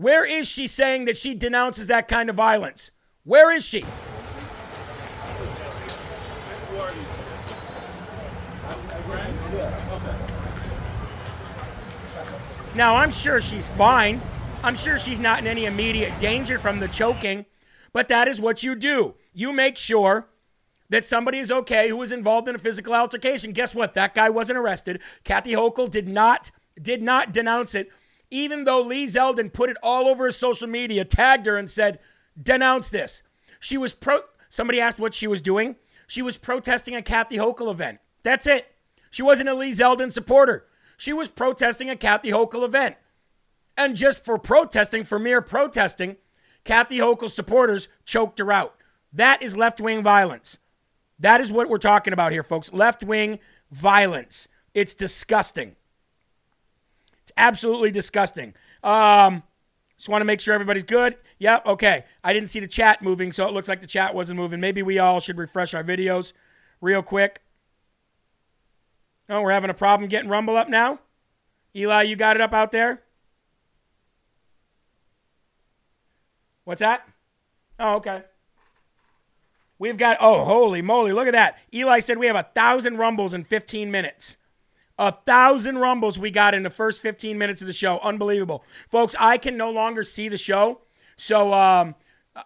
[0.00, 2.90] Where is she saying that she denounces that kind of violence?
[3.24, 3.84] Where is she?
[12.74, 14.22] Now, I'm sure she's fine.
[14.64, 17.44] I'm sure she's not in any immediate danger from the choking,
[17.92, 19.16] but that is what you do.
[19.34, 20.28] You make sure
[20.88, 23.52] that somebody is okay who was involved in a physical altercation.
[23.52, 23.92] Guess what?
[23.92, 25.02] That guy wasn't arrested.
[25.24, 27.90] Kathy Hochul did not did not denounce it,
[28.30, 31.98] even though Lee Zeldin put it all over his social media, tagged her and said,
[32.40, 33.22] "Denounce this."
[33.58, 34.22] She was pro.
[34.48, 35.76] Somebody asked what she was doing.
[36.06, 38.00] She was protesting a Kathy Hochul event.
[38.22, 38.74] That's it.
[39.10, 40.66] She wasn't a Lee Zeldin supporter.
[40.96, 42.96] She was protesting a Kathy Hochul event.
[43.76, 46.16] And just for protesting, for mere protesting,
[46.64, 48.74] Kathy Hochul supporters choked her out.
[49.12, 50.58] That is left wing violence.
[51.18, 52.72] That is what we're talking about here, folks.
[52.72, 53.38] Left wing
[53.70, 54.48] violence.
[54.74, 55.76] It's disgusting.
[57.30, 58.54] It's absolutely disgusting.
[58.82, 59.44] Um,
[59.96, 61.16] just want to make sure everybody's good.
[61.38, 62.04] Yep, okay.
[62.24, 64.58] I didn't see the chat moving, so it looks like the chat wasn't moving.
[64.58, 66.32] Maybe we all should refresh our videos
[66.80, 67.42] real quick.
[69.28, 70.98] Oh, we're having a problem getting Rumble up now?
[71.76, 73.00] Eli, you got it up out there?
[76.64, 77.06] What's that?
[77.78, 78.24] Oh, okay.
[79.78, 81.58] We've got, oh, holy moly, look at that.
[81.72, 84.36] Eli said we have a thousand rumbles in 15 minutes.
[85.00, 87.98] A thousand rumbles we got in the first 15 minutes of the show.
[88.00, 88.62] Unbelievable.
[88.86, 90.82] Folks, I can no longer see the show.
[91.16, 91.94] So um,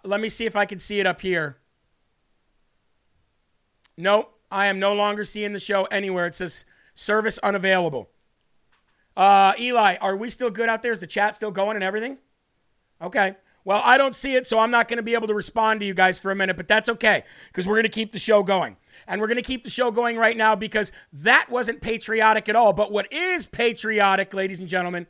[0.05, 1.59] let me see if I can see it up here.
[3.97, 6.27] Nope, I am no longer seeing the show anywhere.
[6.27, 6.65] It says
[6.95, 8.09] service unavailable.
[9.17, 10.93] Uh, Eli, are we still good out there?
[10.93, 12.19] Is the chat still going and everything?
[13.03, 13.35] Okay.
[13.65, 15.87] Well, I don't see it, so I'm not going to be able to respond to
[15.87, 18.43] you guys for a minute, but that's okay because we're going to keep the show
[18.43, 18.77] going.
[19.07, 22.57] And we're going to keep the show going right now because that wasn't patriotic at
[22.57, 22.75] all.
[22.75, 25.07] But what is patriotic, ladies and gentlemen,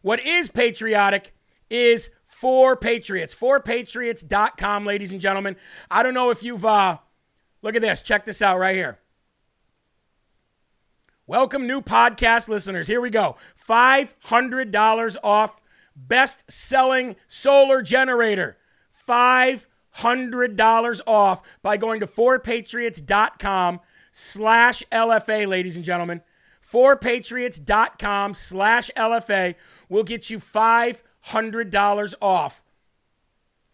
[0.00, 1.34] what is patriotic
[1.68, 3.34] is for Patriots.
[3.34, 5.56] ForPatriots.com, ladies and gentlemen.
[5.90, 6.98] I don't know if you've, uh,
[7.62, 8.02] look at this.
[8.02, 8.98] Check this out right here.
[11.26, 12.88] Welcome, new podcast listeners.
[12.88, 13.36] Here we go.
[13.68, 15.60] $500 off
[15.96, 18.56] best selling solar generator.
[19.08, 26.22] $500 off by going to forpatriots.com slash LFA, ladies and gentlemen.
[26.62, 29.54] Forpatriots.com slash LFA
[29.88, 32.62] will get you $500 off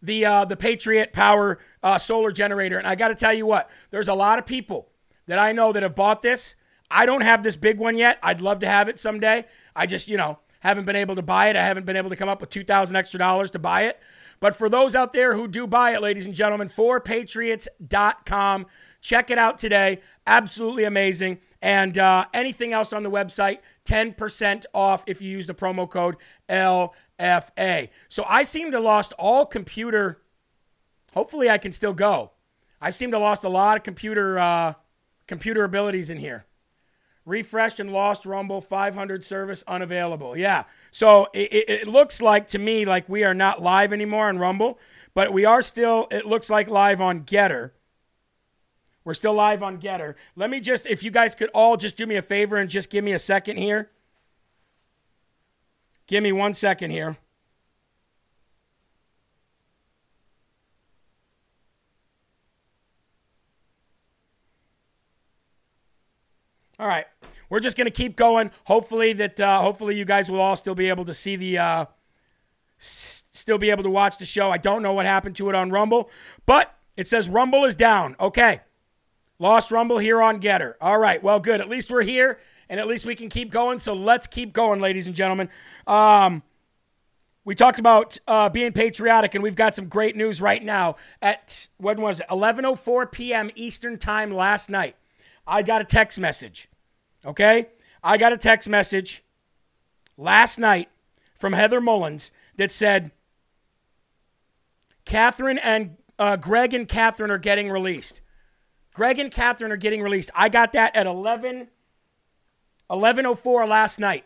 [0.00, 2.78] the, uh, the Patriot Power uh, solar generator.
[2.78, 4.88] And I got to tell you what, there's a lot of people
[5.26, 6.57] that I know that have bought this.
[6.90, 8.18] I don't have this big one yet.
[8.22, 9.44] I'd love to have it someday.
[9.76, 11.57] I just, you know, haven't been able to buy it.
[11.57, 14.01] I haven't been able to come up with 2000 extra dollars to buy it.
[14.40, 18.66] But for those out there who do buy it, ladies and gentlemen, for forpatriots.com.
[19.01, 20.01] Check it out today.
[20.27, 21.38] Absolutely amazing.
[21.61, 26.16] And uh, anything else on the website, 10% off if you use the promo code
[26.49, 27.88] LFA.
[28.09, 30.23] So I seem to lost all computer.
[31.14, 32.33] Hopefully, I can still go.
[32.81, 34.75] I seem to lost a lot of computer uh,
[35.27, 36.44] computer abilities in here
[37.29, 40.37] refreshed and lost rumble 500 service unavailable.
[40.37, 40.64] Yeah.
[40.91, 44.79] So it, it, looks like to me like we are not live anymore on rumble
[45.14, 47.73] but we are still it looks like live on Gettr.
[49.05, 50.14] We're still live on Gettr.
[50.37, 52.88] Let me just if you guys could all just do me a favor and just
[52.88, 53.91] give me a second here.
[56.07, 57.17] Give me one second here.
[66.81, 67.07] All right,
[67.49, 68.51] we're just gonna keep going.
[68.65, 71.85] Hopefully that uh, hopefully you guys will all still be able to see the uh,
[72.79, 74.51] still be able to watch the show.
[74.51, 76.11] I don't know what happened to it on Rumble,
[76.47, 78.17] but it says Rumble is down.
[78.21, 78.61] Okay,
[79.39, 80.75] Lost Rumble here on Gettr.
[80.81, 81.61] All right, well, good.
[81.61, 83.79] At least we're here, and at least we can keep going.
[83.79, 85.49] So let's keep going, ladies and gentlemen.
[85.87, 86.43] Um,
[87.45, 90.97] we talked about uh, being patriotic, and we've got some great news right now.
[91.23, 92.27] At when was it?
[92.29, 93.51] 11:04 p.m.
[93.55, 94.97] Eastern Time last night.
[95.47, 96.69] I got a text message.
[97.29, 97.69] Okay,
[98.03, 99.23] I got a text message
[100.17, 100.88] last night
[101.35, 103.11] from Heather Mullins that said,
[105.05, 108.23] "Catherine and uh, Greg and Catherine are getting released."
[108.95, 110.31] Greg and Catherine are getting released.
[110.35, 111.69] I got that at 11
[112.91, 114.25] 11:04 last night.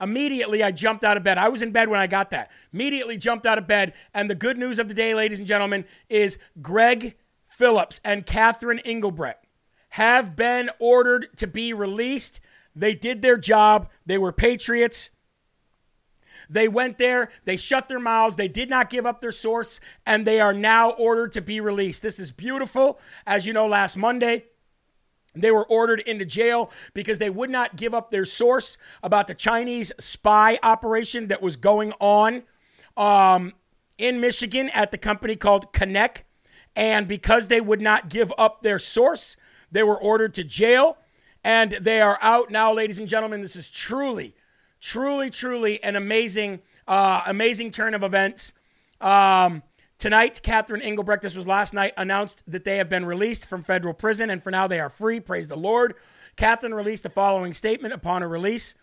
[0.00, 1.38] Immediately, I jumped out of bed.
[1.38, 2.52] I was in bed when I got that.
[2.72, 3.94] Immediately jumped out of bed.
[4.14, 8.78] And the good news of the day, ladies and gentlemen, is Greg Phillips and Catherine
[8.78, 9.44] Engelbrecht
[9.90, 12.40] have been ordered to be released.
[12.74, 13.88] They did their job.
[14.06, 15.10] They were patriots.
[16.48, 20.26] They went there, they shut their mouths, they did not give up their source, and
[20.26, 22.02] they are now ordered to be released.
[22.02, 22.98] This is beautiful.
[23.24, 24.46] As you know, last Monday,
[25.32, 29.34] they were ordered into jail because they would not give up their source about the
[29.34, 32.42] Chinese spy operation that was going on
[32.96, 33.52] um,
[33.96, 36.24] in Michigan at the company called Konnech.
[36.74, 39.36] And because they would not give up their source,
[39.70, 40.98] they were ordered to jail.
[41.42, 43.40] And they are out now, ladies and gentlemen.
[43.40, 44.34] This is truly,
[44.80, 48.52] truly, truly an amazing, uh, amazing turn of events.
[49.00, 49.62] Um,
[50.00, 53.92] Tonight, Catherine Engelbrecht, this was last night, announced that they have been released from federal
[53.92, 55.20] prison and for now they are free.
[55.20, 55.94] Praise the Lord.
[56.36, 58.74] Catherine released the following statement upon her release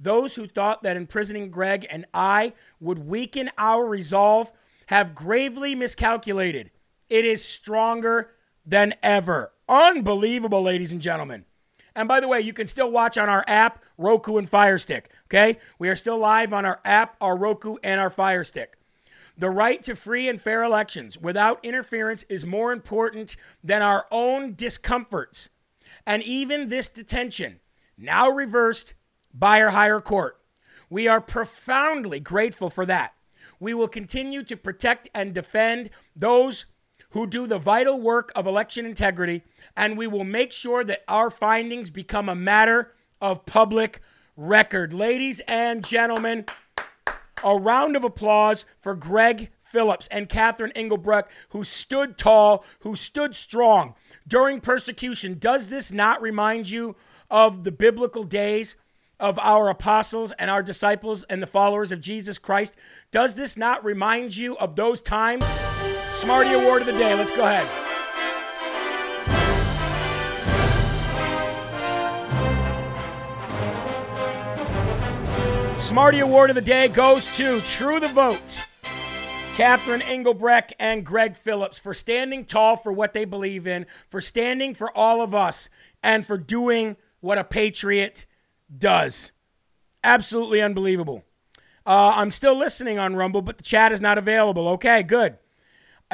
[0.00, 4.50] Those who thought that imprisoning Greg and I would weaken our resolve
[4.86, 6.72] have gravely miscalculated.
[7.08, 8.32] It is stronger
[8.66, 9.52] than ever.
[9.68, 11.44] Unbelievable, ladies and gentlemen.
[11.96, 15.10] And by the way, you can still watch on our app, Roku, and Fire Stick.
[15.28, 15.58] Okay?
[15.78, 18.76] We are still live on our app, our Roku, and our Fire Stick.
[19.36, 24.54] The right to free and fair elections without interference is more important than our own
[24.54, 25.50] discomforts.
[26.06, 27.60] And even this detention,
[27.96, 28.94] now reversed
[29.32, 30.40] by our higher court.
[30.88, 33.14] We are profoundly grateful for that.
[33.58, 36.66] We will continue to protect and defend those
[37.14, 39.44] who do the vital work of election integrity,
[39.76, 44.00] and we will make sure that our findings become a matter of public
[44.36, 44.92] record.
[44.92, 46.44] Ladies and gentlemen,
[47.44, 53.36] a round of applause for Greg Phillips and Catherine Engelbrecht, who stood tall, who stood
[53.36, 53.94] strong
[54.26, 55.38] during persecution.
[55.38, 56.96] Does this not remind you
[57.30, 58.74] of the biblical days
[59.20, 62.76] of our apostles and our disciples and the followers of Jesus Christ?
[63.12, 65.44] Does this not remind you of those times?
[66.24, 67.14] Smarty Award of the day.
[67.14, 67.68] Let's go ahead.
[75.78, 78.66] Smarty Award of the day goes to True the Vote,
[79.56, 84.72] Catherine Engelbrecht and Greg Phillips for standing tall for what they believe in, for standing
[84.72, 85.68] for all of us,
[86.02, 88.24] and for doing what a patriot
[88.74, 89.32] does.
[90.02, 91.22] Absolutely unbelievable.
[91.84, 94.68] Uh, I'm still listening on Rumble, but the chat is not available.
[94.68, 95.36] Okay, good.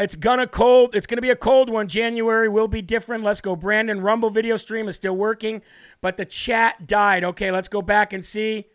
[0.01, 0.95] It's gonna cold.
[0.95, 1.87] It's gonna be a cold one.
[1.87, 3.23] January will be different.
[3.23, 3.55] Let's go.
[3.55, 5.61] Brandon Rumble video stream is still working,
[6.01, 7.23] but the chat died.
[7.23, 8.67] Okay, let's go back and see.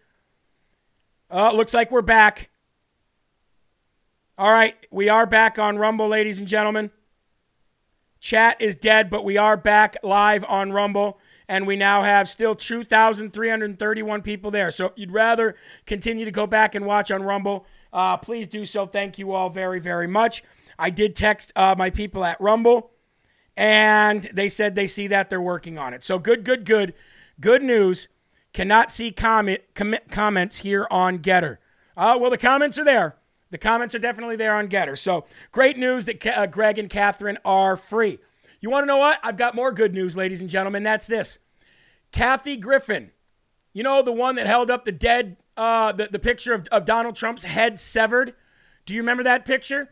[1.32, 2.52] Oh, looks like we're back.
[4.38, 6.92] All right, we are back on Rumble, ladies and gentlemen.
[8.20, 12.54] Chat is dead, but we are back live on Rumble, and we now have still
[12.54, 14.70] 2,331 people there.
[14.70, 18.66] So if you'd rather continue to go back and watch on Rumble, uh, please do
[18.66, 18.86] so.
[18.86, 20.44] Thank you all very, very much.
[20.78, 22.92] I did text uh, my people at Rumble,
[23.56, 26.04] and they said they see that they're working on it.
[26.04, 26.94] So good, good, good.
[27.40, 28.08] Good news.
[28.54, 31.58] Cannot see comment, com- comments here on Gettr.
[31.98, 33.16] Uh, well, the comments are there.
[33.52, 34.98] The comments are definitely there on Gettr.
[34.98, 38.20] So great news that uh, Greg and Catherine are free.
[38.60, 39.20] You want to know what?
[39.24, 40.84] I've got more good news, ladies and gentlemen.
[40.84, 41.40] That's this.
[42.12, 43.12] Kathy Griffin,
[43.74, 46.86] you know, the one that held up the dead, uh, the, the picture of, of
[46.86, 48.34] Donald Trump's head severed.
[48.86, 49.90] Do you remember that picture?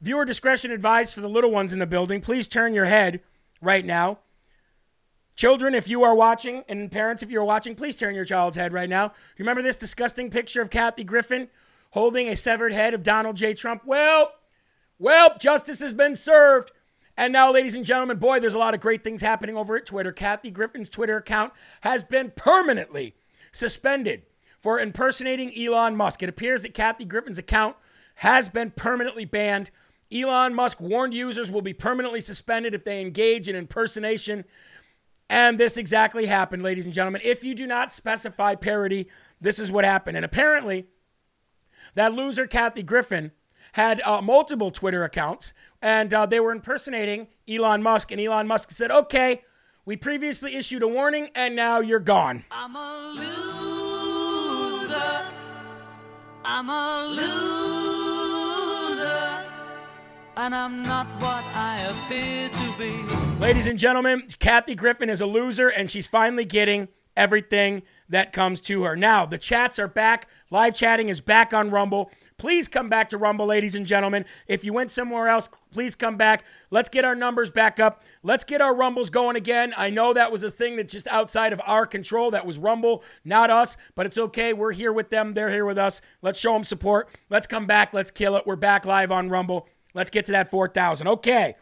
[0.00, 2.20] Viewer discretion advised for the little ones in the building.
[2.20, 3.20] Please turn your head
[3.60, 4.18] right now.
[5.36, 8.72] Children, if you are watching, and parents, if you're watching, please turn your child's head
[8.72, 9.04] right now.
[9.04, 11.48] You remember this disgusting picture of Kathy Griffin
[11.90, 13.54] holding a severed head of Donald J.
[13.54, 13.82] Trump?
[13.84, 14.32] Well,
[14.98, 16.72] well, justice has been served.
[17.16, 19.86] And now, ladies and gentlemen, boy, there's a lot of great things happening over at
[19.86, 20.12] Twitter.
[20.12, 23.14] Kathy Griffin's Twitter account has been permanently
[23.52, 24.22] suspended
[24.58, 26.22] for impersonating Elon Musk.
[26.22, 27.76] It appears that Kathy Griffin's account
[28.16, 29.70] has been permanently banned.
[30.12, 34.44] Elon Musk warned users will be permanently suspended if they engage in impersonation
[35.30, 37.20] and this exactly happened, ladies and gentlemen.
[37.24, 39.08] If you do not specify parody,
[39.40, 40.16] this is what happened.
[40.16, 40.88] And apparently,
[41.94, 43.30] that loser, Kathy Griffin,
[43.74, 48.10] had uh, multiple Twitter accounts, and uh, they were impersonating Elon Musk.
[48.10, 49.42] And Elon Musk said, "Okay,
[49.84, 54.96] we previously issued a warning, and now you're gone." I'm a loser.
[56.44, 57.69] I'm a loser.
[60.36, 63.40] And I'm not what I appear to be.
[63.40, 68.60] Ladies and gentlemen, Kathy Griffin is a loser, and she's finally getting everything that comes
[68.60, 68.96] to her.
[68.96, 70.28] Now, the chats are back.
[70.50, 72.10] Live chatting is back on Rumble.
[72.38, 74.24] Please come back to Rumble, ladies and gentlemen.
[74.48, 76.44] If you went somewhere else, please come back.
[76.70, 78.02] Let's get our numbers back up.
[78.22, 79.74] Let's get our Rumbles going again.
[79.76, 82.30] I know that was a thing that's just outside of our control.
[82.30, 84.52] That was Rumble, not us, but it's okay.
[84.52, 85.34] We're here with them.
[85.34, 86.00] They're here with us.
[86.22, 87.10] Let's show them support.
[87.28, 87.92] Let's come back.
[87.92, 88.46] Let's kill it.
[88.46, 89.68] We're back live on Rumble.
[89.94, 91.08] Let's get to that 4,000.
[91.08, 91.56] Okay.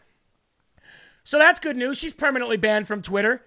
[1.24, 1.99] So that's good news.
[1.99, 3.45] She's permanently banned from Twitter.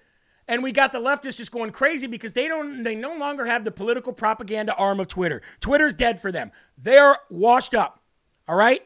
[0.48, 3.64] And we got the leftists just going crazy because they don't they no longer have
[3.64, 5.42] the political propaganda arm of Twitter.
[5.60, 6.52] Twitter's dead for them.
[6.78, 8.02] They're washed up.
[8.48, 8.82] All right?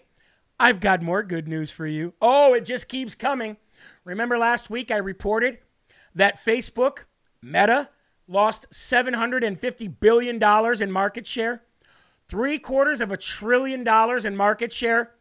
[0.60, 2.14] I've got more good news for you.
[2.22, 3.58] Oh, it just keeps coming.
[4.04, 5.58] Remember last week I reported
[6.14, 7.00] that Facebook,
[7.42, 7.90] Meta,
[8.28, 11.64] lost $750 billion in market share?
[12.28, 15.12] Three quarters of a trillion dollars in market share?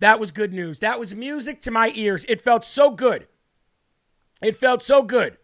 [0.00, 0.80] That was good news.
[0.80, 2.26] That was music to my ears.
[2.28, 3.28] It felt so good.
[4.42, 5.36] It felt so good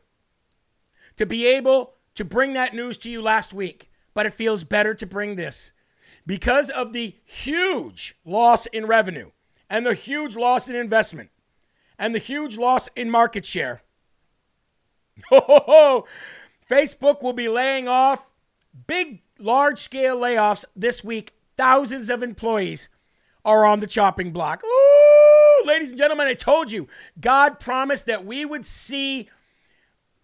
[1.17, 4.95] to be able to bring that news to you last week, but it feels better
[4.95, 5.73] to bring this
[6.27, 9.31] because of the huge loss in revenue
[9.69, 11.31] and the huge loss in investment
[11.99, 13.83] and the huge loss in market share.
[15.31, 18.31] Facebook will be laying off
[18.87, 21.35] big, large scale layoffs this week.
[21.57, 22.91] Thousands of employees
[23.47, 24.63] are on the chopping block.
[24.65, 26.89] Ooh, ladies and gentlemen, I told you,
[27.19, 29.31] God promised that we would see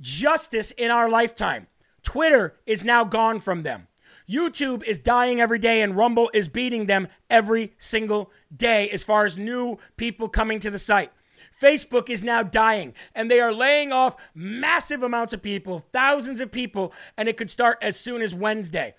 [0.00, 1.68] justice in our lifetime.
[2.02, 3.86] Twitter is now gone from them.
[4.28, 9.24] YouTube is dying every day, and Rumble is beating them every single day as far
[9.24, 11.12] as new people coming to the site.
[11.58, 16.50] Facebook is now dying, and they are laying off massive amounts of people, thousands of
[16.50, 18.94] people, and it could start as soon as Wednesday.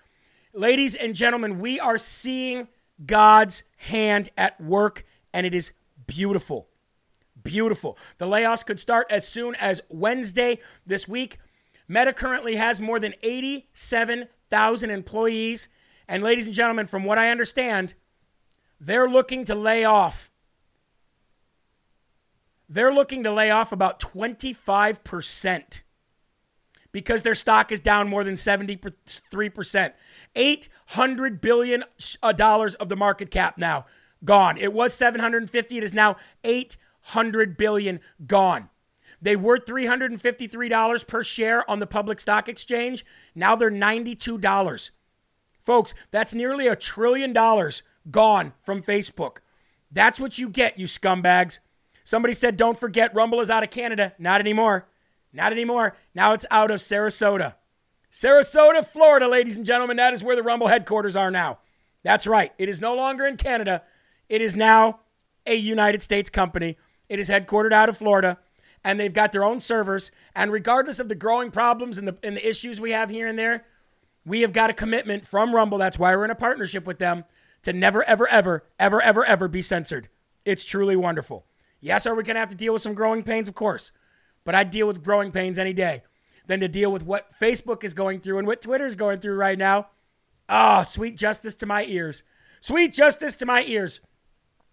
[0.53, 2.67] Ladies and gentlemen, we are seeing
[3.05, 5.71] God's hand at work, and it is
[6.07, 6.67] beautiful
[7.43, 7.97] beautiful.
[8.17, 11.37] The layoffs could start as soon as Wednesday this week.
[11.87, 15.67] Meta currently has more than 87,000 employees.
[16.07, 17.93] And, ladies and gentlemen, from what I understand,
[18.79, 20.31] they're looking to lay off.
[22.67, 25.81] They're looking to lay off about 25%
[26.91, 29.93] because their stock is down more than 73%.
[30.35, 31.83] 800 billion
[32.21, 33.85] uh, dollars of the market cap now
[34.25, 34.57] gone.
[34.57, 38.69] It was 750, it is now 800 billion gone.
[39.21, 43.05] They were $353 per share on the public stock exchange.
[43.33, 44.89] Now they're $92.
[45.59, 49.37] Folks, that's nearly a trillion dollars gone from Facebook.
[49.89, 51.59] That's what you get, you scumbags.
[52.03, 54.13] Somebody said, don't forget, Rumble is out of Canada.
[54.19, 54.89] Not anymore.
[55.31, 55.95] Not anymore.
[56.13, 57.55] Now it's out of Sarasota.
[58.13, 59.97] Sarasota, Florida, ladies and gentlemen.
[59.97, 61.57] That is where the Rumble headquarters are now.
[62.03, 62.53] That's right.
[62.59, 63.81] It is no longer in Canada.
[64.29, 64.99] It is now
[65.47, 66.77] a United States company
[67.09, 68.39] it is headquartered out of Florida,
[68.83, 70.11] and they've got their own servers.
[70.35, 73.37] And regardless of the growing problems and the, and the issues we have here and
[73.37, 73.65] there,
[74.25, 75.77] we have got a commitment from Rumble.
[75.77, 77.25] That's why we're in a partnership with them
[77.63, 80.09] to never, ever, ever, ever, ever, ever be censored.
[80.45, 81.45] It's truly wonderful.
[81.79, 83.47] Yes, are we going to have to deal with some growing pains?
[83.47, 83.91] Of course.
[84.43, 86.03] But I'd deal with growing pains any day
[86.47, 89.35] than to deal with what Facebook is going through and what Twitter is going through
[89.35, 89.87] right now.
[90.49, 92.23] Ah, oh, sweet justice to my ears.
[92.59, 94.01] Sweet justice to my ears.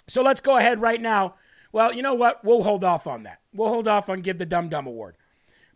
[0.09, 1.35] So let's go ahead right now
[1.73, 2.45] well, you know what?
[2.45, 3.41] We'll hold off on that.
[3.53, 5.17] We'll hold off on give the Dumb Dumb Award.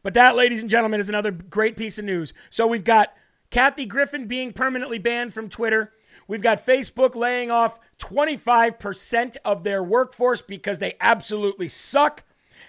[0.02, 2.32] But that, ladies and gentlemen, is another great piece of news.
[2.50, 3.14] So we've got
[3.50, 5.92] Kathy Griffin being permanently banned from Twitter.
[6.26, 12.24] We've got Facebook laying off 25% of their workforce because they absolutely suck.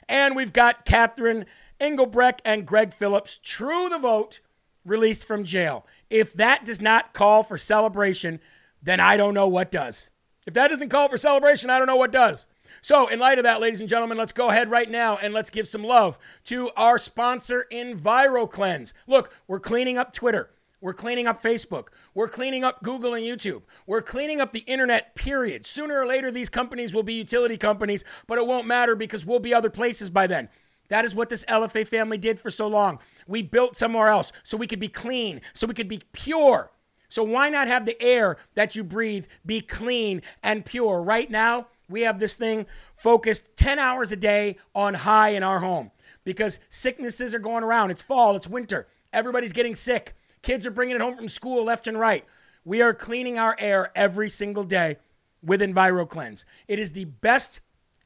[0.08, 1.46] And we've got Catherine
[1.80, 4.40] Engelbrecht and Greg Phillips, true the vote,
[4.86, 5.86] released from jail.
[6.10, 8.40] If that does not call for celebration,
[8.82, 10.12] then I don't know what does.
[10.46, 12.46] If that doesn't call for celebration, I don't know what does.
[12.82, 15.50] So, in light of that, ladies and gentlemen, let's go ahead right now and let's
[15.50, 18.94] give some love to our sponsor, EnviroKlenz.
[19.08, 20.52] Look, we're cleaning up Twitter.
[20.82, 21.88] We're cleaning up Facebook.
[22.14, 23.64] We're cleaning up Google and YouTube.
[23.88, 25.66] We're cleaning up the internet, period.
[25.66, 29.40] Sooner or later, these companies will be utility companies, but it won't matter because we'll
[29.40, 30.50] be other places by then.
[30.90, 33.00] That is what this LFA family did for so long.
[33.28, 36.72] We built somewhere else so we could be clean, so we could be pure.
[37.10, 41.02] So why not have the air that you breathe be clean and pure?
[41.02, 42.66] Right now, we have this thing
[42.96, 45.92] focused 10 hours a day on high in our home
[46.24, 47.92] because sicknesses are going around.
[47.92, 48.88] It's fall, it's winter.
[49.14, 50.16] Everybody's getting sick.
[50.42, 52.26] Kids are bringing it home from school left and right.
[52.64, 54.98] We are cleaning our air every single day
[55.42, 56.46] with EnviroKlenz.
[56.68, 57.62] It is the best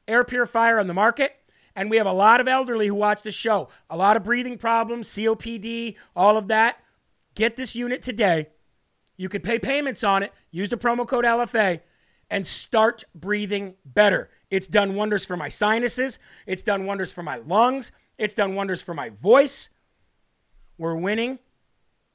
[0.06, 1.39] air purifier on the market.
[1.76, 4.58] And we have a lot of elderly who watch the show, a lot of breathing
[4.58, 6.78] problems, COPD, all of that.
[7.34, 8.48] Get this unit today.
[9.16, 11.80] You could pay payments on it, use the promo code LFA,
[12.30, 14.30] and start breathing better.
[14.50, 18.82] It's done wonders for my sinuses, it's done wonders for my lungs, it's done wonders
[18.82, 19.68] for my voice.
[20.78, 21.38] We're winning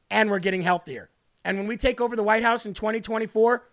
[0.10, 1.10] and we're getting healthier.
[1.44, 3.68] And when we take over the White House in 2024,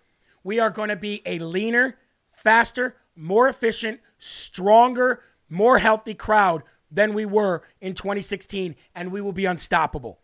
[0.45, 1.97] we are going to be a leaner,
[2.30, 5.22] faster, more efficient, stronger,
[5.53, 10.18] more healthy crowd than we were in 2016, and we will be unstoppable.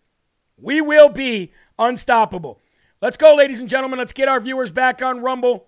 [0.57, 2.61] We will be unstoppable.
[3.01, 3.99] Let's go, ladies and gentlemen.
[3.99, 5.67] Let's get our viewers back on Rumble.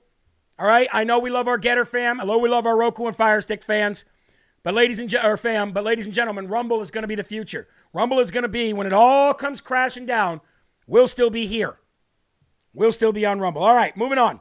[0.59, 0.89] All right.
[0.93, 2.21] I know we love our Gettr fam.
[2.21, 4.05] I know we love our Roku and Fire Stick fans.
[4.63, 7.15] But ladies and ge- or fam, but ladies and gentlemen, Rumble is going to be
[7.15, 7.69] the future.
[7.95, 10.41] Rumble is going to be when it all comes crashing down.
[10.87, 11.79] We'll still be here.
[12.75, 13.63] We'll still be on Rumble.
[13.63, 14.41] All right, moving on.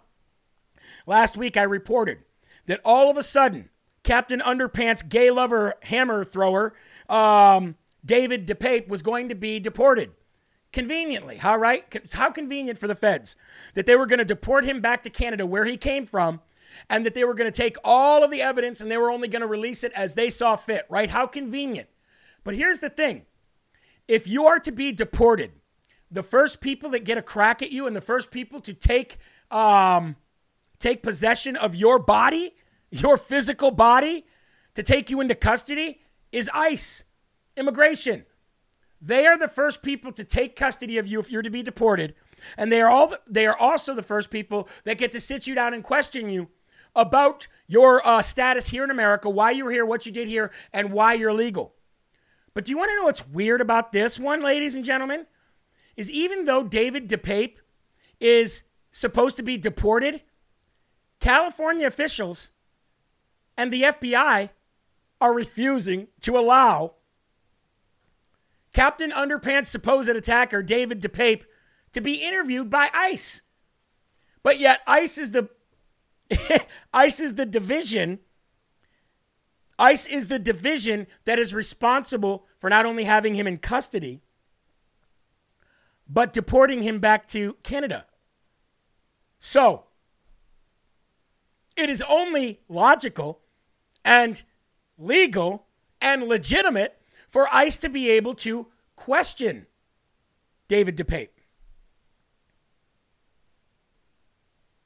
[1.05, 2.19] Last week I reported
[2.65, 3.69] that all of a sudden,
[4.03, 6.73] Captain Underpants gay lover hammer thrower
[7.09, 7.75] um,
[8.05, 10.11] David DePape was going to be deported.
[10.71, 11.83] Conveniently, how right?
[12.13, 13.35] How convenient for the feds
[13.73, 16.41] that they were going to deport him back to Canada where he came from
[16.87, 19.27] and that they were going to take all of the evidence and they were only
[19.27, 21.09] going to release it as they saw fit, right?
[21.09, 21.89] How convenient.
[22.43, 23.25] But here's the thing
[24.07, 25.53] if you are to be deported,
[26.11, 29.17] the first people that get a crack at you and the first people to take,
[29.49, 30.15] um,
[30.77, 32.53] take possession of your body,
[32.91, 34.25] your physical body,
[34.75, 37.03] to take you into custody is ICE,
[37.57, 38.25] immigration.
[39.01, 42.15] They are the first people to take custody of you if you're to be deported,
[42.57, 45.55] and they are all they are also the first people that get to sit you
[45.55, 46.49] down and question you
[46.95, 50.51] about your uh, status here in America, why you were here, what you did here,
[50.73, 51.73] and why you're legal.
[52.53, 55.27] But do you want to know what's weird about this one, ladies and gentlemen?
[55.95, 57.57] Is even though David DePape
[58.19, 60.23] is supposed to be deported,
[61.19, 62.51] California officials
[63.59, 64.51] and the FBI
[65.19, 66.93] are refusing to allow
[68.71, 71.43] Captain Underpants' supposed attacker, David DePape,
[71.91, 73.41] to be interviewed by ICE.
[74.43, 75.49] But yet, ICE is the
[76.93, 78.19] ICE is the division.
[79.77, 84.21] ICE is the division that is responsible for not only having him in custody,
[86.07, 88.05] but deporting him back to Canada.
[89.37, 89.83] So,
[91.75, 93.41] it is only logical
[94.09, 94.41] and
[94.97, 95.67] legal
[96.01, 99.67] and legitimate for ICE to be able to question
[100.67, 101.29] David DePape.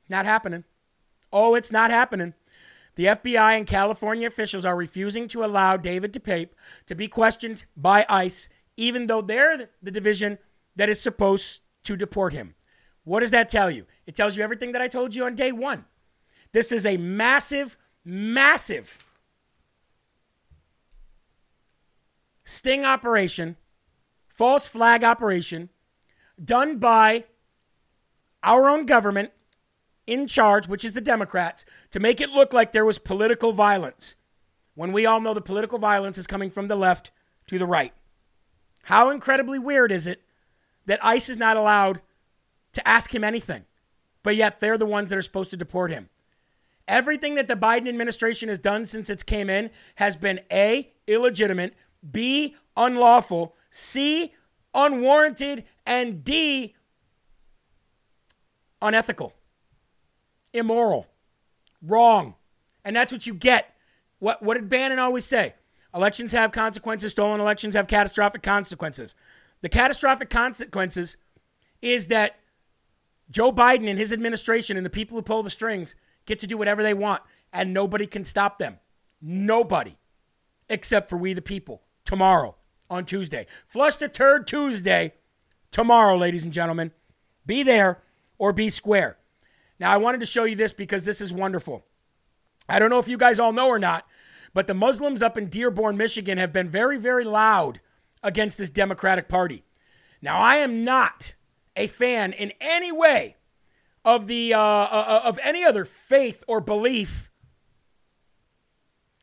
[0.09, 0.65] Not happening.
[1.31, 2.33] Oh, it's not happening.
[2.95, 6.49] The FBI and California officials are refusing to allow David DePape
[6.87, 10.37] to be questioned by ICE, even though they're the division
[10.75, 12.55] that is supposed to deport him.
[13.05, 13.85] What does that tell you?
[14.05, 15.85] It tells you everything that I told you on day one.
[16.51, 18.99] This is a massive, massive
[22.43, 23.57] sting operation,
[24.27, 25.69] false flag operation,
[26.43, 27.25] done by
[28.41, 29.31] our own government
[30.05, 34.15] in charge, which is the Democrats, to make it look like there was political violence
[34.75, 37.11] when we all know the political violence is coming from the left
[37.47, 37.93] to the right.
[38.83, 40.21] How incredibly weird is it
[40.85, 42.01] that ICE is not allowed
[42.73, 43.65] to ask him anything,
[44.23, 46.09] but yet they're the ones that are supposed to deport him?
[46.85, 51.75] Everything that the Biden administration has done since it's came in has been A, illegitimate,
[52.09, 54.33] B, unlawful, C,
[54.73, 56.75] unwarranted, and D,
[58.81, 59.33] unethical,
[60.53, 61.07] immoral,
[61.81, 62.35] wrong.
[62.83, 63.73] And that's what you get.
[64.19, 65.55] What, what did Bannon always say?
[65.93, 69.15] Elections have consequences, stolen elections have catastrophic consequences.
[69.61, 71.17] The catastrophic consequences
[71.81, 72.39] is that
[73.29, 75.95] Joe Biden and his administration and the people who pull the strings
[76.25, 78.79] get to do whatever they want, and nobody can stop them.
[79.21, 79.97] Nobody,
[80.69, 82.55] except for we the people tomorrow
[82.89, 83.47] on Tuesday.
[83.65, 85.13] Flush the turd Tuesday
[85.71, 86.91] tomorrow, ladies and gentlemen.
[87.45, 88.01] Be there
[88.37, 89.17] or be square.
[89.79, 91.85] Now, I wanted to show you this because this is wonderful.
[92.69, 94.05] I don't know if you guys all know or not,
[94.53, 97.81] but the Muslims up in Dearborn, Michigan have been very, very loud
[98.21, 99.63] against this Democratic Party.
[100.21, 101.33] Now, I am not
[101.75, 103.35] a fan in any way
[104.05, 107.29] of the uh, uh, of any other faith or belief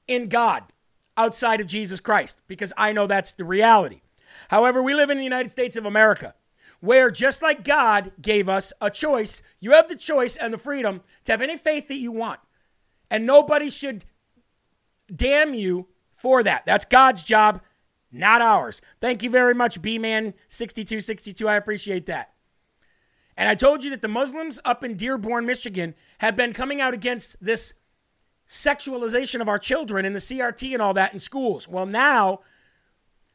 [0.09, 0.64] in God
[1.20, 4.00] outside of Jesus Christ because I know that's the reality.
[4.48, 6.34] However, we live in the United States of America
[6.80, 11.02] where just like God gave us a choice, you have the choice and the freedom
[11.24, 12.40] to have any faith that you want.
[13.10, 14.06] And nobody should
[15.14, 16.64] damn you for that.
[16.64, 17.60] That's God's job,
[18.10, 18.80] not ours.
[19.00, 21.46] Thank you very much, B Man 6262.
[21.46, 22.32] I appreciate that.
[23.36, 26.94] And I told you that the Muslims up in Dearborn, Michigan have been coming out
[26.94, 27.74] against this
[28.51, 31.68] sexualization of our children and the CRT and all that in schools.
[31.68, 32.40] Well, now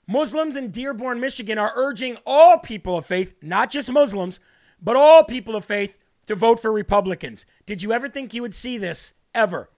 [0.07, 4.41] Muslims in Dearborn, Michigan are urging all people of faith, not just Muslims,
[4.81, 7.45] but all people of faith to vote for Republicans.
[7.65, 9.69] Did you ever think you would see this ever?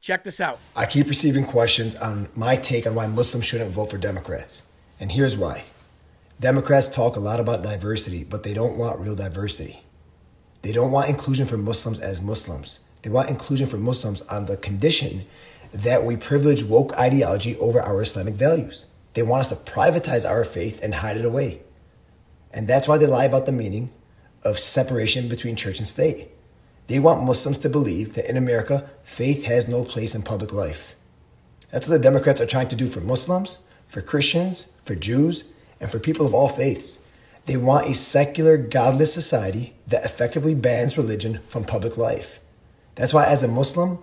[0.00, 0.58] Check this out.
[0.74, 4.70] I keep receiving questions on my take on why Muslims shouldn't vote for Democrats.
[4.98, 5.64] And here's why
[6.40, 9.82] Democrats talk a lot about diversity, but they don't want real diversity.
[10.62, 12.85] They don't want inclusion for Muslims as Muslims.
[13.06, 15.26] They want inclusion for Muslims on the condition
[15.72, 18.86] that we privilege woke ideology over our Islamic values.
[19.14, 21.60] They want us to privatize our faith and hide it away.
[22.52, 23.90] And that's why they lie about the meaning
[24.42, 26.30] of separation between church and state.
[26.88, 30.96] They want Muslims to believe that in America, faith has no place in public life.
[31.70, 35.88] That's what the Democrats are trying to do for Muslims, for Christians, for Jews, and
[35.88, 37.06] for people of all faiths.
[37.44, 42.40] They want a secular, godless society that effectively bans religion from public life.
[42.96, 43.98] That's why, as a Muslim,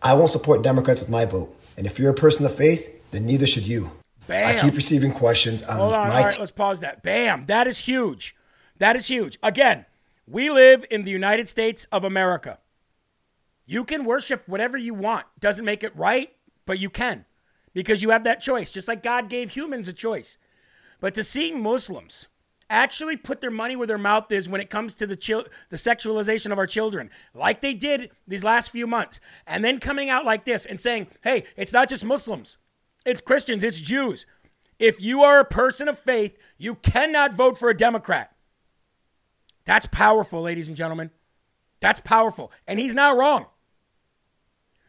[0.00, 1.54] I won't support Democrats with my vote.
[1.76, 3.92] And if you're a person of faith, then neither should you.
[4.26, 4.56] Bam.
[4.56, 6.08] I keep receiving questions on Hold on.
[6.08, 7.02] my All right, let's pause that.
[7.02, 7.46] Bam.
[7.46, 8.36] That is huge.
[8.78, 9.38] That is huge.
[9.42, 9.86] Again,
[10.26, 12.58] we live in the United States of America.
[13.66, 15.26] You can worship whatever you want.
[15.40, 16.32] Doesn't make it right,
[16.66, 17.24] but you can
[17.72, 20.38] because you have that choice, just like God gave humans a choice.
[21.00, 22.28] But to see Muslims
[22.70, 25.76] actually put their money where their mouth is when it comes to the chil- the
[25.76, 30.24] sexualization of our children, like they did these last few months, and then coming out
[30.24, 32.58] like this and saying, "Hey, it's not just Muslims,
[33.04, 34.26] it's Christians, it's Jews.
[34.78, 38.34] If you are a person of faith, you cannot vote for a Democrat."
[39.64, 41.10] That's powerful, ladies and gentlemen.
[41.80, 43.46] That's powerful, and he's not wrong.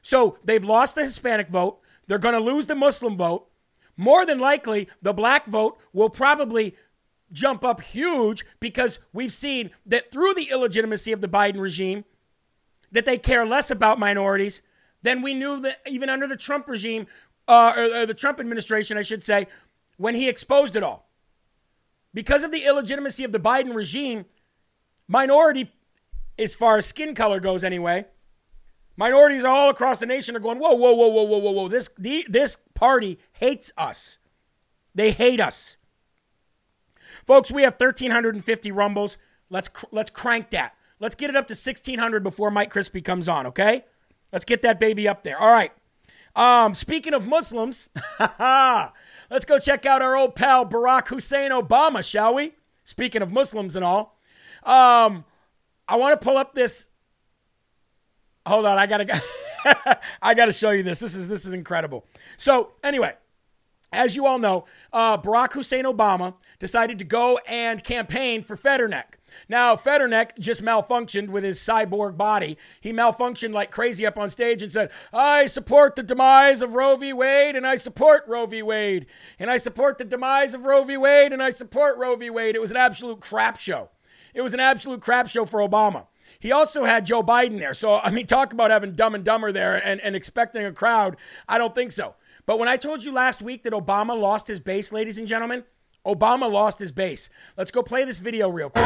[0.02, 1.80] So they've lost the Hispanic vote.
[2.08, 3.50] They're going to lose the Muslim vote.
[3.98, 6.76] More than likely, the black vote will probably
[7.32, 12.06] jump up huge because we've seen that through the illegitimacy of the Biden regime,
[12.92, 14.62] that they care less about minorities
[15.02, 17.08] than we knew that even under the Trump regime,
[17.48, 19.48] uh, or, or the Trump administration, I should say,
[19.98, 21.10] when he exposed it all.
[22.14, 24.26] Because of the illegitimacy of the Biden regime,
[25.08, 25.72] minority,
[26.40, 28.06] as far as skin color goes anyway,
[28.98, 31.68] minorities all across the nation are going, whoa, whoa, whoa, whoa, whoa, whoa, whoa.
[31.68, 34.20] This, the, this party hates us.
[34.94, 35.78] They hate us.
[37.26, 39.18] Folks, we have 1,350 rumbles.
[39.50, 40.76] Let's, cr- let's crank that.
[41.00, 43.84] Let's get it up to 1,600 before Mike Crispi comes on, okay?
[44.32, 45.40] Let's get that baby up there.
[45.40, 45.72] All right.
[46.36, 47.90] Um, speaking of Muslims,
[48.40, 52.54] let's go check out our old pal Barack Hussein Obama, shall we?
[52.84, 54.20] Speaking of Muslims and all.
[54.64, 55.26] Um,
[55.88, 56.90] I want to pull up this.
[58.46, 59.22] Hold on, I gotta,
[60.22, 61.00] I gotta show you this.
[61.00, 62.06] This is this is incredible.
[62.38, 63.14] So anyway,
[63.92, 69.16] as you all know, uh, Barack Hussein Obama decided to go and campaign for Fetterneck.
[69.50, 72.58] Now, Fetterneck just malfunctioned with his cyborg body.
[72.80, 76.96] He malfunctioned like crazy up on stage and said, I support the demise of Roe
[76.96, 77.14] v.
[77.14, 78.62] Wade, and I support Roe v.
[78.62, 79.06] Wade,
[79.38, 80.98] and I support the demise of Roe v.
[80.98, 82.30] Wade, and I support Roe v.
[82.30, 82.56] Wade.
[82.56, 83.90] It was an absolute crap show.
[84.34, 86.08] It was an absolute crap show for Obama.
[86.40, 87.74] He also had Joe Biden there.
[87.74, 91.18] So, I mean, talk about having dumb and dumber there and, and expecting a crowd.
[91.48, 92.16] I don't think so.
[92.46, 95.64] But when I told you last week that Obama lost his base, ladies and gentlemen,
[96.06, 97.30] Obama lost his base.
[97.58, 98.86] Let's go play this video real quick.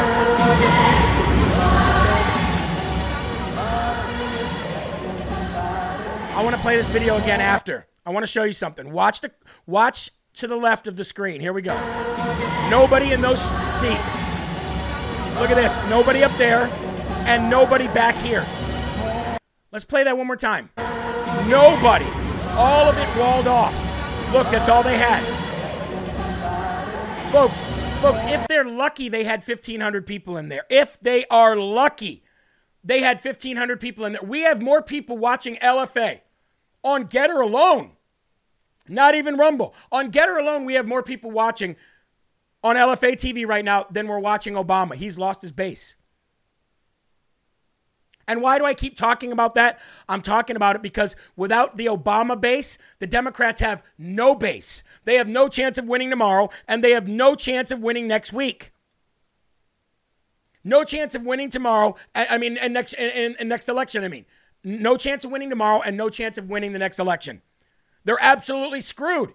[6.39, 7.85] I want to play this video again after.
[8.05, 8.93] I want to show you something.
[8.93, 9.31] Watch the
[9.67, 11.41] watch to the left of the screen.
[11.41, 11.75] Here we go.
[12.69, 14.29] Nobody in those st- seats.
[15.37, 15.75] Look at this.
[15.89, 16.69] Nobody up there
[17.27, 18.45] and nobody back here.
[19.73, 20.69] Let's play that one more time.
[21.49, 22.05] Nobody.
[22.59, 23.73] All of it walled off.
[24.33, 25.23] Look, that's all they had.
[27.31, 27.67] Folks,
[28.01, 30.65] folks, if they're lucky, they had 1,500 people in there.
[30.69, 32.21] If they are lucky,
[32.83, 34.21] they had 1,500 people in there.
[34.21, 36.19] We have more people watching LFA
[36.83, 37.91] on Gettr alone.
[38.89, 39.73] Not even Rumble.
[39.89, 41.77] On Gettr alone, we have more people watching
[42.61, 44.95] on LFA TV right now than we're watching Obama.
[44.95, 45.95] He's lost his base.
[48.29, 49.79] And why do I keep talking about that?
[50.07, 54.83] I'm talking about it because without the Obama base, the Democrats have no base.
[55.03, 58.31] They have no chance of winning tomorrow, and they have no chance of winning next
[58.31, 58.71] week.
[60.63, 61.95] No chance of winning tomorrow.
[62.13, 64.03] I mean, and next and, and next election.
[64.03, 64.27] I mean,
[64.63, 67.41] no chance of winning tomorrow, and no chance of winning the next election.
[68.05, 69.33] They're absolutely screwed.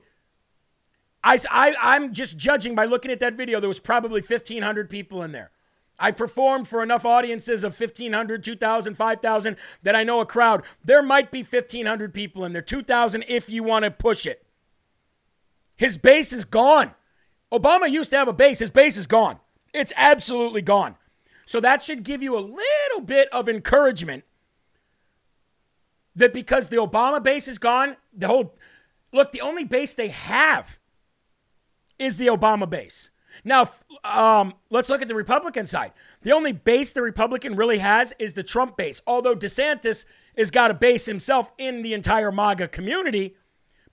[1.24, 3.59] I, I, I'm just judging by looking at that video.
[3.59, 5.51] There was probably 1,500 people in there.
[6.05, 10.62] I performed for enough audiences of 1,500, 2,000, 5,000 that I know a crowd.
[10.84, 14.44] There might be 1,500 people in there, 2,000 if you want to push it.
[15.76, 16.90] His base is gone.
[17.50, 18.59] Obama used to have a base.
[18.59, 19.38] His base is gone.
[19.72, 20.96] It's absolutely gone.
[21.46, 24.24] So that should give you a little bit of encouragement
[26.14, 28.55] that because the Obama base is gone, the whole
[29.11, 30.78] look, the only base they have
[31.98, 33.11] is the Obama base.
[33.43, 33.68] Now,
[34.05, 35.93] um, let's look at the Republican side.
[36.22, 40.05] The only base the Republican really has is the Trump base, although DeSantis
[40.37, 43.37] has got a base himself in the entire MAGA community.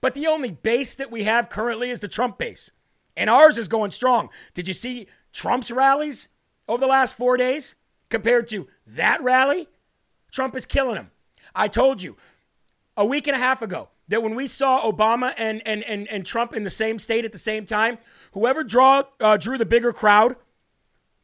[0.00, 2.70] But the only base that we have currently is the Trump base.
[3.16, 4.30] And ours is going strong.
[4.54, 6.28] Did you see Trump's rallies
[6.68, 7.74] over the last four days
[8.08, 9.68] compared to that rally?
[10.30, 11.10] Trump is killing him.
[11.54, 12.16] I told you
[12.96, 16.26] a week and a half ago that when we saw Obama and, and, and, and
[16.26, 17.98] Trump in the same state at the same time,
[18.32, 20.36] whoever draw, uh, drew the bigger crowd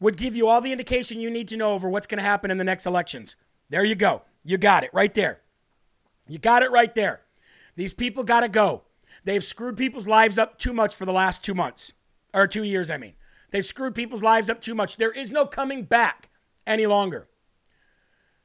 [0.00, 2.50] would give you all the indication you need to know over what's going to happen
[2.50, 3.36] in the next elections.
[3.68, 4.22] There you go.
[4.44, 5.40] You got it right there.
[6.28, 7.22] You got it right there.
[7.76, 8.82] These people got to go.
[9.24, 11.92] They've screwed people's lives up too much for the last two months,
[12.32, 13.14] or two years, I mean.
[13.50, 14.96] They've screwed people's lives up too much.
[14.96, 16.28] There is no coming back
[16.66, 17.28] any longer.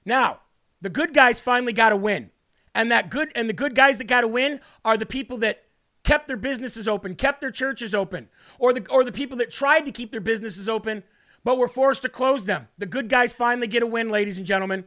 [0.06, 0.40] Now,
[0.82, 2.32] the good guys finally got to win.
[2.76, 5.63] And that good and the good guys that got to win are the people that
[6.04, 8.30] kept their businesses open, kept their churches open,
[8.60, 11.04] or the or the people that tried to keep their businesses open
[11.44, 12.68] but were forced to close them.
[12.78, 14.86] The good guys finally get a win, ladies and gentlemen.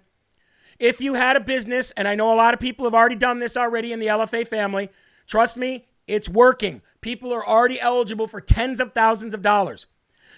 [0.78, 3.38] If you had a business, and I know a lot of people have already done
[3.38, 4.90] this already in the LFA family,
[5.26, 6.82] trust me, it's working.
[7.00, 9.86] People are already eligible for tens of thousands of dollars.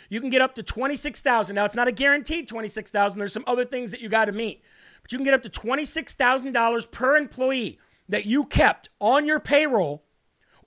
[0.09, 1.55] You can get up to 26,000.
[1.55, 3.19] Now it's not a guaranteed 26,000.
[3.19, 4.63] There's some other things that you got to meet.
[5.03, 10.05] But you can get up to $26,000 per employee that you kept on your payroll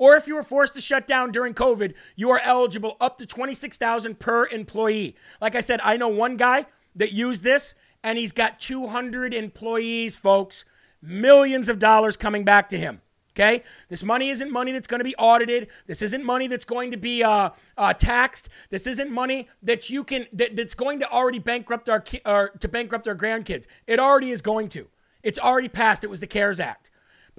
[0.01, 3.25] or if you were forced to shut down during COVID, you are eligible up to
[3.27, 5.15] 26,000 per employee.
[5.39, 10.15] Like I said, I know one guy that used this and he's got 200 employees,
[10.15, 10.65] folks.
[11.03, 13.01] Millions of dollars coming back to him.
[13.35, 13.61] Okay?
[13.89, 15.67] This money isn't money that's going to be audited.
[15.85, 18.49] This isn't money that's going to be uh, uh, taxed.
[18.71, 22.49] This isn't money that you can that, that's going to already bankrupt our ki- or
[22.59, 23.67] to bankrupt our grandkids.
[23.85, 24.87] It already is going to.
[25.21, 26.03] It's already passed.
[26.03, 26.89] It was the CARES Act.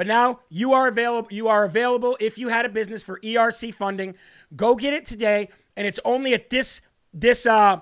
[0.02, 1.28] But now you are available.
[1.30, 4.16] You are available if you had a business for ERC funding.
[4.56, 6.80] Go get it today, and it's only at this
[7.14, 7.78] this uh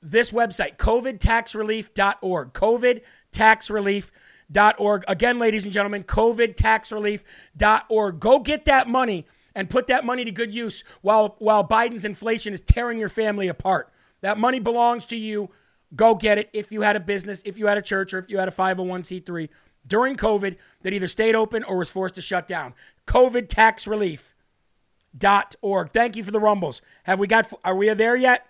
[0.00, 2.52] this website, covidtaxrelief.org.
[2.52, 5.04] covidtaxrelief.org.
[5.08, 8.20] Again, ladies and gentlemen, covidtaxrelief.org.
[8.20, 12.54] Go get that money and put that money to good use while while Biden's inflation
[12.54, 13.90] is tearing your family apart.
[14.20, 15.50] That money belongs to you.
[15.96, 18.30] Go get it if you had a business, if you had a church, or if
[18.30, 19.48] you had a 501c3
[19.86, 22.74] during COVID that either stayed open or was forced to shut down.
[23.06, 25.90] COVIDtaxrelief.org.
[25.90, 26.82] Thank you for the rumbles.
[27.04, 28.46] Have we got, are we there yet?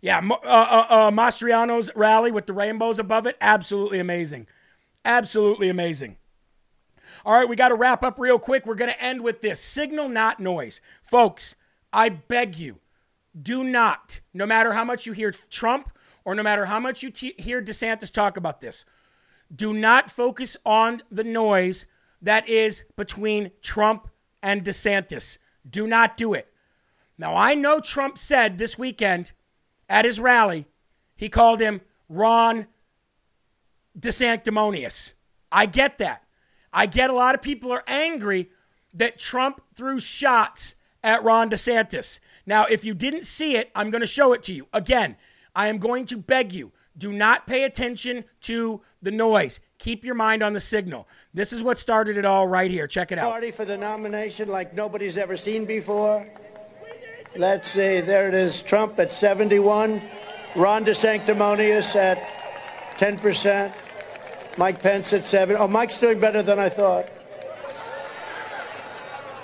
[0.00, 4.46] Yeah, uh, uh, uh, Mastriano's rally with the rainbows above it, absolutely amazing.
[5.02, 6.18] Absolutely amazing.
[7.24, 8.66] All right, we got to wrap up real quick.
[8.66, 10.82] We're going to end with this signal, not noise.
[11.02, 11.56] Folks,
[11.90, 12.80] I beg you,
[13.40, 15.90] do not, no matter how much you hear Trump
[16.22, 18.84] or no matter how much you t- hear DeSantis talk about this,
[19.54, 21.86] do not focus on the noise
[22.22, 24.08] that is between Trump
[24.42, 25.38] and DeSantis.
[25.68, 26.52] Do not do it.
[27.16, 29.32] Now, I know Trump said this weekend
[29.88, 30.66] at his rally,
[31.16, 32.66] he called him Ron
[33.98, 35.14] DeSanctimonious.
[35.52, 36.24] I get that.
[36.72, 38.50] I get a lot of people are angry
[38.92, 42.18] that Trump threw shots at Ron DeSantis.
[42.46, 44.66] Now, if you didn't see it, I'm going to show it to you.
[44.72, 45.16] Again,
[45.54, 49.60] I am going to beg you do not pay attention to the noise.
[49.78, 51.08] Keep your mind on the signal.
[51.32, 52.86] This is what started it all right here.
[52.86, 53.30] Check it out.
[53.30, 56.26] Party for the nomination like nobody's ever seen before.
[57.36, 58.00] Let's see.
[58.00, 58.62] There it is.
[58.62, 60.02] Trump at 71.
[60.54, 62.18] Ron DeSanctimonious at
[62.98, 63.74] 10%.
[64.56, 65.56] Mike Pence at 7.
[65.58, 67.08] Oh, Mike's doing better than I thought.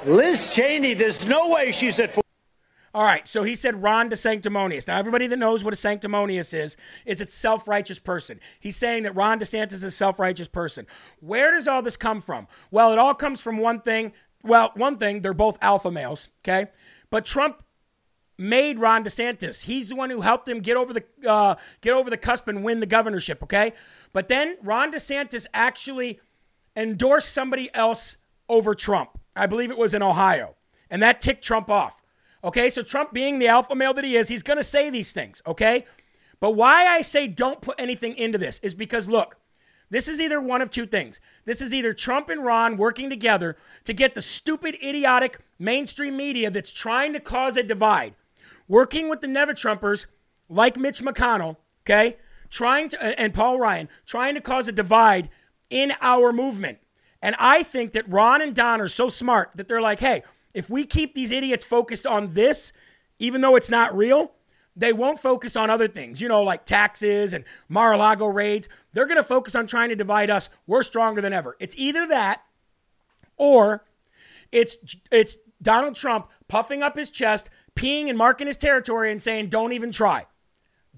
[0.07, 2.23] Liz Cheney, there's no way she's at 4.
[2.93, 4.89] All right, so he said Ron DeSanctimonious.
[4.89, 6.77] Now, everybody that knows what a sanctimonious is,
[7.07, 8.41] is a self-righteous person.
[8.59, 10.89] He's saying that Ron DeSantis is a self-righteous person.
[11.21, 12.49] Where does all this come from?
[12.73, 14.13] Well, it all comes from one thing.
[14.43, 16.71] Well, one thing, they're both alpha males, okay?
[17.11, 17.63] But Trump
[18.37, 19.65] made Ron DeSantis.
[19.65, 22.65] He's the one who helped him get over the uh, get over the cusp and
[22.65, 23.75] win the governorship, okay?
[24.13, 26.19] But then Ron DeSantis actually
[26.75, 28.17] endorsed somebody else
[28.49, 29.11] over Trump.
[29.37, 30.57] I believe it was in Ohio.
[30.89, 32.00] And that ticked Trump off.
[32.43, 35.13] Okay, so Trump being the alpha male that he is, he's going to say these
[35.13, 35.85] things, okay?
[36.41, 39.37] But why I say don't put anything into this is because, look,
[39.91, 41.21] this is either one of two things.
[41.45, 46.51] This is either Trump and Ron working together to get the stupid, idiotic mainstream media
[46.51, 48.15] that's trying to cause a divide,
[48.69, 50.07] working with the Never Trumpers
[50.49, 52.17] like Mitch McConnell, okay,
[52.49, 55.29] trying to, and Paul Ryan, trying to cause a divide
[55.69, 56.79] in our movement.
[57.21, 60.23] And I think that Ron and Don are so smart that they're like, hey,
[60.55, 62.73] if we keep these idiots focused on this,
[63.19, 64.33] even though it's not real,
[64.77, 68.69] they won't focus on other things, you know, like taxes and Mar a Lago raids.
[68.93, 70.49] They're going to focus on trying to divide us.
[70.67, 71.57] We're stronger than ever.
[71.61, 72.43] It's either that
[73.37, 73.85] or
[74.53, 74.79] it's
[75.11, 79.73] it's Donald Trump puffing up his chest, peeing and marking his territory and saying, "Don't
[79.73, 80.27] even try.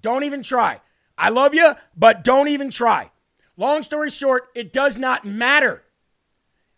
[0.01, 0.81] Don't even try.
[1.19, 3.11] I love you, but don't even try."
[3.57, 5.85] Long story short, it does not matter.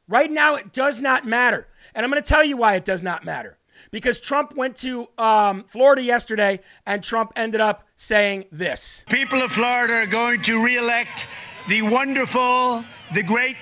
[0.08, 1.66] Right now, it does not matter.
[1.94, 3.58] And I'm going to tell you why it does not matter.
[3.90, 9.52] Because Trump went to um, Florida yesterday and Trump ended up saying this People of
[9.52, 11.26] Florida are going to reelect
[11.68, 12.84] the wonderful,
[13.14, 13.56] the great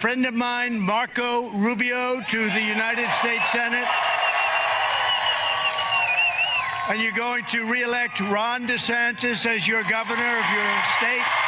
[0.00, 3.88] friend of mine, Marco Rubio, to the United States Senate.
[6.88, 11.39] And you're going to reelect Ron DeSantis as your governor of your state.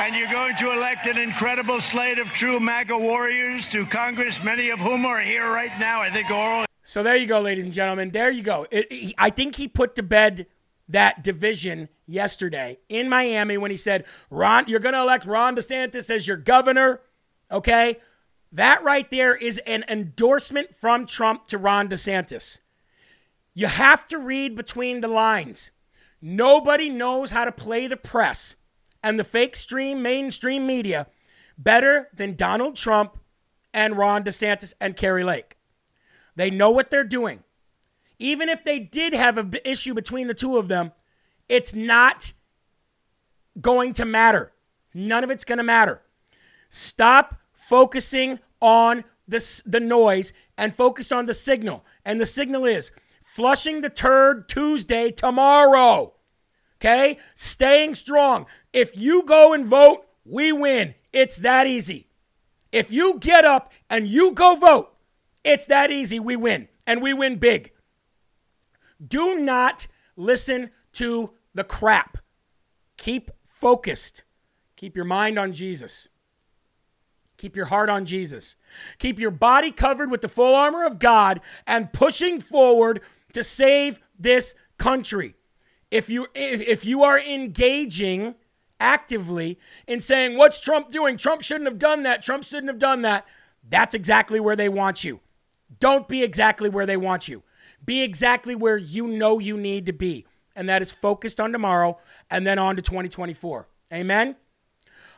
[0.00, 4.70] And you're going to elect an incredible slate of true MAGA warriors to Congress, many
[4.70, 6.00] of whom are here right now.
[6.00, 6.66] I think all.
[6.84, 8.10] So there you go, ladies and gentlemen.
[8.10, 8.66] There you go.
[8.70, 10.46] It, he, I think he put to bed
[10.88, 16.10] that division yesterday in Miami when he said, Ron, you're going to elect Ron DeSantis
[16.14, 17.00] as your governor.
[17.50, 17.98] Okay.
[18.52, 22.60] That right there is an endorsement from Trump to Ron DeSantis.
[23.52, 25.72] You have to read between the lines.
[26.22, 28.54] Nobody knows how to play the press
[29.02, 31.06] and the fake stream mainstream media
[31.56, 33.18] better than Donald Trump
[33.72, 35.56] and Ron DeSantis and Kari Lake.
[36.36, 37.42] They know what they're doing.
[38.18, 40.92] Even if they did have an issue between the two of them,
[41.48, 42.32] it's not
[43.60, 44.52] going to matter.
[44.94, 46.02] None of it's going to matter.
[46.70, 51.84] Stop focusing on the, the noise and focus on the signal.
[52.04, 52.90] And the signal is
[53.22, 56.14] flushing the turd Tuesday tomorrow.
[56.80, 57.18] Okay?
[57.34, 58.46] Staying strong.
[58.72, 60.94] If you go and vote, we win.
[61.12, 62.08] It's that easy.
[62.70, 64.94] If you get up and you go vote,
[65.42, 66.20] it's that easy.
[66.20, 66.68] We win.
[66.86, 67.72] And we win big.
[69.04, 72.18] Do not listen to the crap.
[72.96, 74.24] Keep focused.
[74.76, 76.08] Keep your mind on Jesus.
[77.36, 78.56] Keep your heart on Jesus.
[78.98, 83.00] Keep your body covered with the full armor of God and pushing forward
[83.32, 85.34] to save this country.
[85.90, 88.34] If you if, if you are engaging
[88.80, 91.16] actively in saying what's Trump doing?
[91.16, 92.22] Trump shouldn't have done that.
[92.22, 93.26] Trump shouldn't have done that.
[93.68, 95.20] That's exactly where they want you.
[95.80, 97.42] Don't be exactly where they want you.
[97.84, 100.26] Be exactly where you know you need to be.
[100.56, 101.98] And that is focused on tomorrow
[102.30, 103.68] and then on to 2024.
[103.92, 104.36] Amen.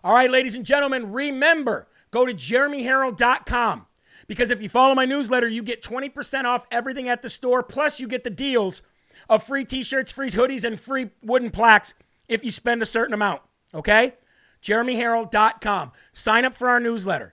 [0.04, 3.86] All right, ladies and gentlemen, remember go to jeremyherrell.com
[4.26, 7.62] because if you follow my newsletter, you get 20% off everything at the store.
[7.62, 8.82] Plus, you get the deals
[9.30, 11.94] of free t shirts, free hoodies, and free wooden plaques
[12.28, 13.40] if you spend a certain amount.
[13.72, 14.14] Okay?
[14.62, 15.92] JeremyHerrell.com.
[16.12, 17.32] Sign up for our newsletter.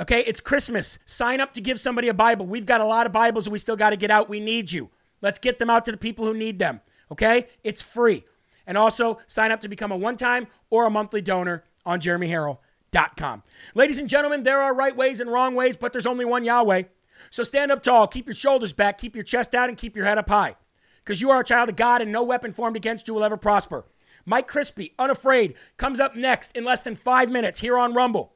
[0.00, 0.20] Okay?
[0.26, 0.98] It's Christmas.
[1.06, 2.44] Sign up to give somebody a Bible.
[2.46, 4.28] We've got a lot of Bibles we still got to get out.
[4.28, 4.90] We need you.
[5.22, 6.80] Let's get them out to the people who need them.
[7.10, 7.46] Okay?
[7.62, 8.24] It's free.
[8.66, 13.42] And also sign up to become a one time or a monthly donor on jeremyherrell.com.
[13.74, 16.82] Ladies and gentlemen, there are right ways and wrong ways, but there's only one Yahweh.
[17.30, 20.06] So stand up tall, keep your shoulders back, keep your chest out, and keep your
[20.06, 20.56] head up high.
[21.04, 23.36] Because you are a child of God, and no weapon formed against you will ever
[23.36, 23.84] prosper.
[24.24, 28.34] Mike Crispi, Unafraid, comes up next in less than five minutes here on Rumble,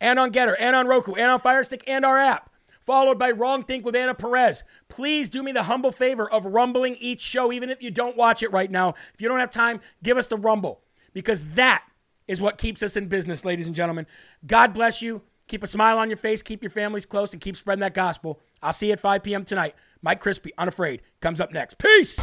[0.00, 2.50] and on Gettr, and on Roku, and on Firestick, and our app.
[2.80, 4.62] Followed by Wrong Think with Anna Perez.
[4.88, 8.44] Please do me the humble favor of rumbling each show, even if you don't watch
[8.44, 8.94] it right now.
[9.12, 10.82] If you don't have time, give us the rumble,
[11.12, 11.84] because that
[12.28, 14.06] is what keeps us in business, ladies and gentlemen.
[14.46, 15.22] God bless you.
[15.48, 18.40] Keep a smile on your face, keep your families close, and keep spreading that gospel.
[18.62, 19.44] I'll see you at 5 p.m.
[19.44, 19.74] tonight.
[20.02, 21.78] Mike Crispi, unafraid, comes up next.
[21.78, 22.18] Peace.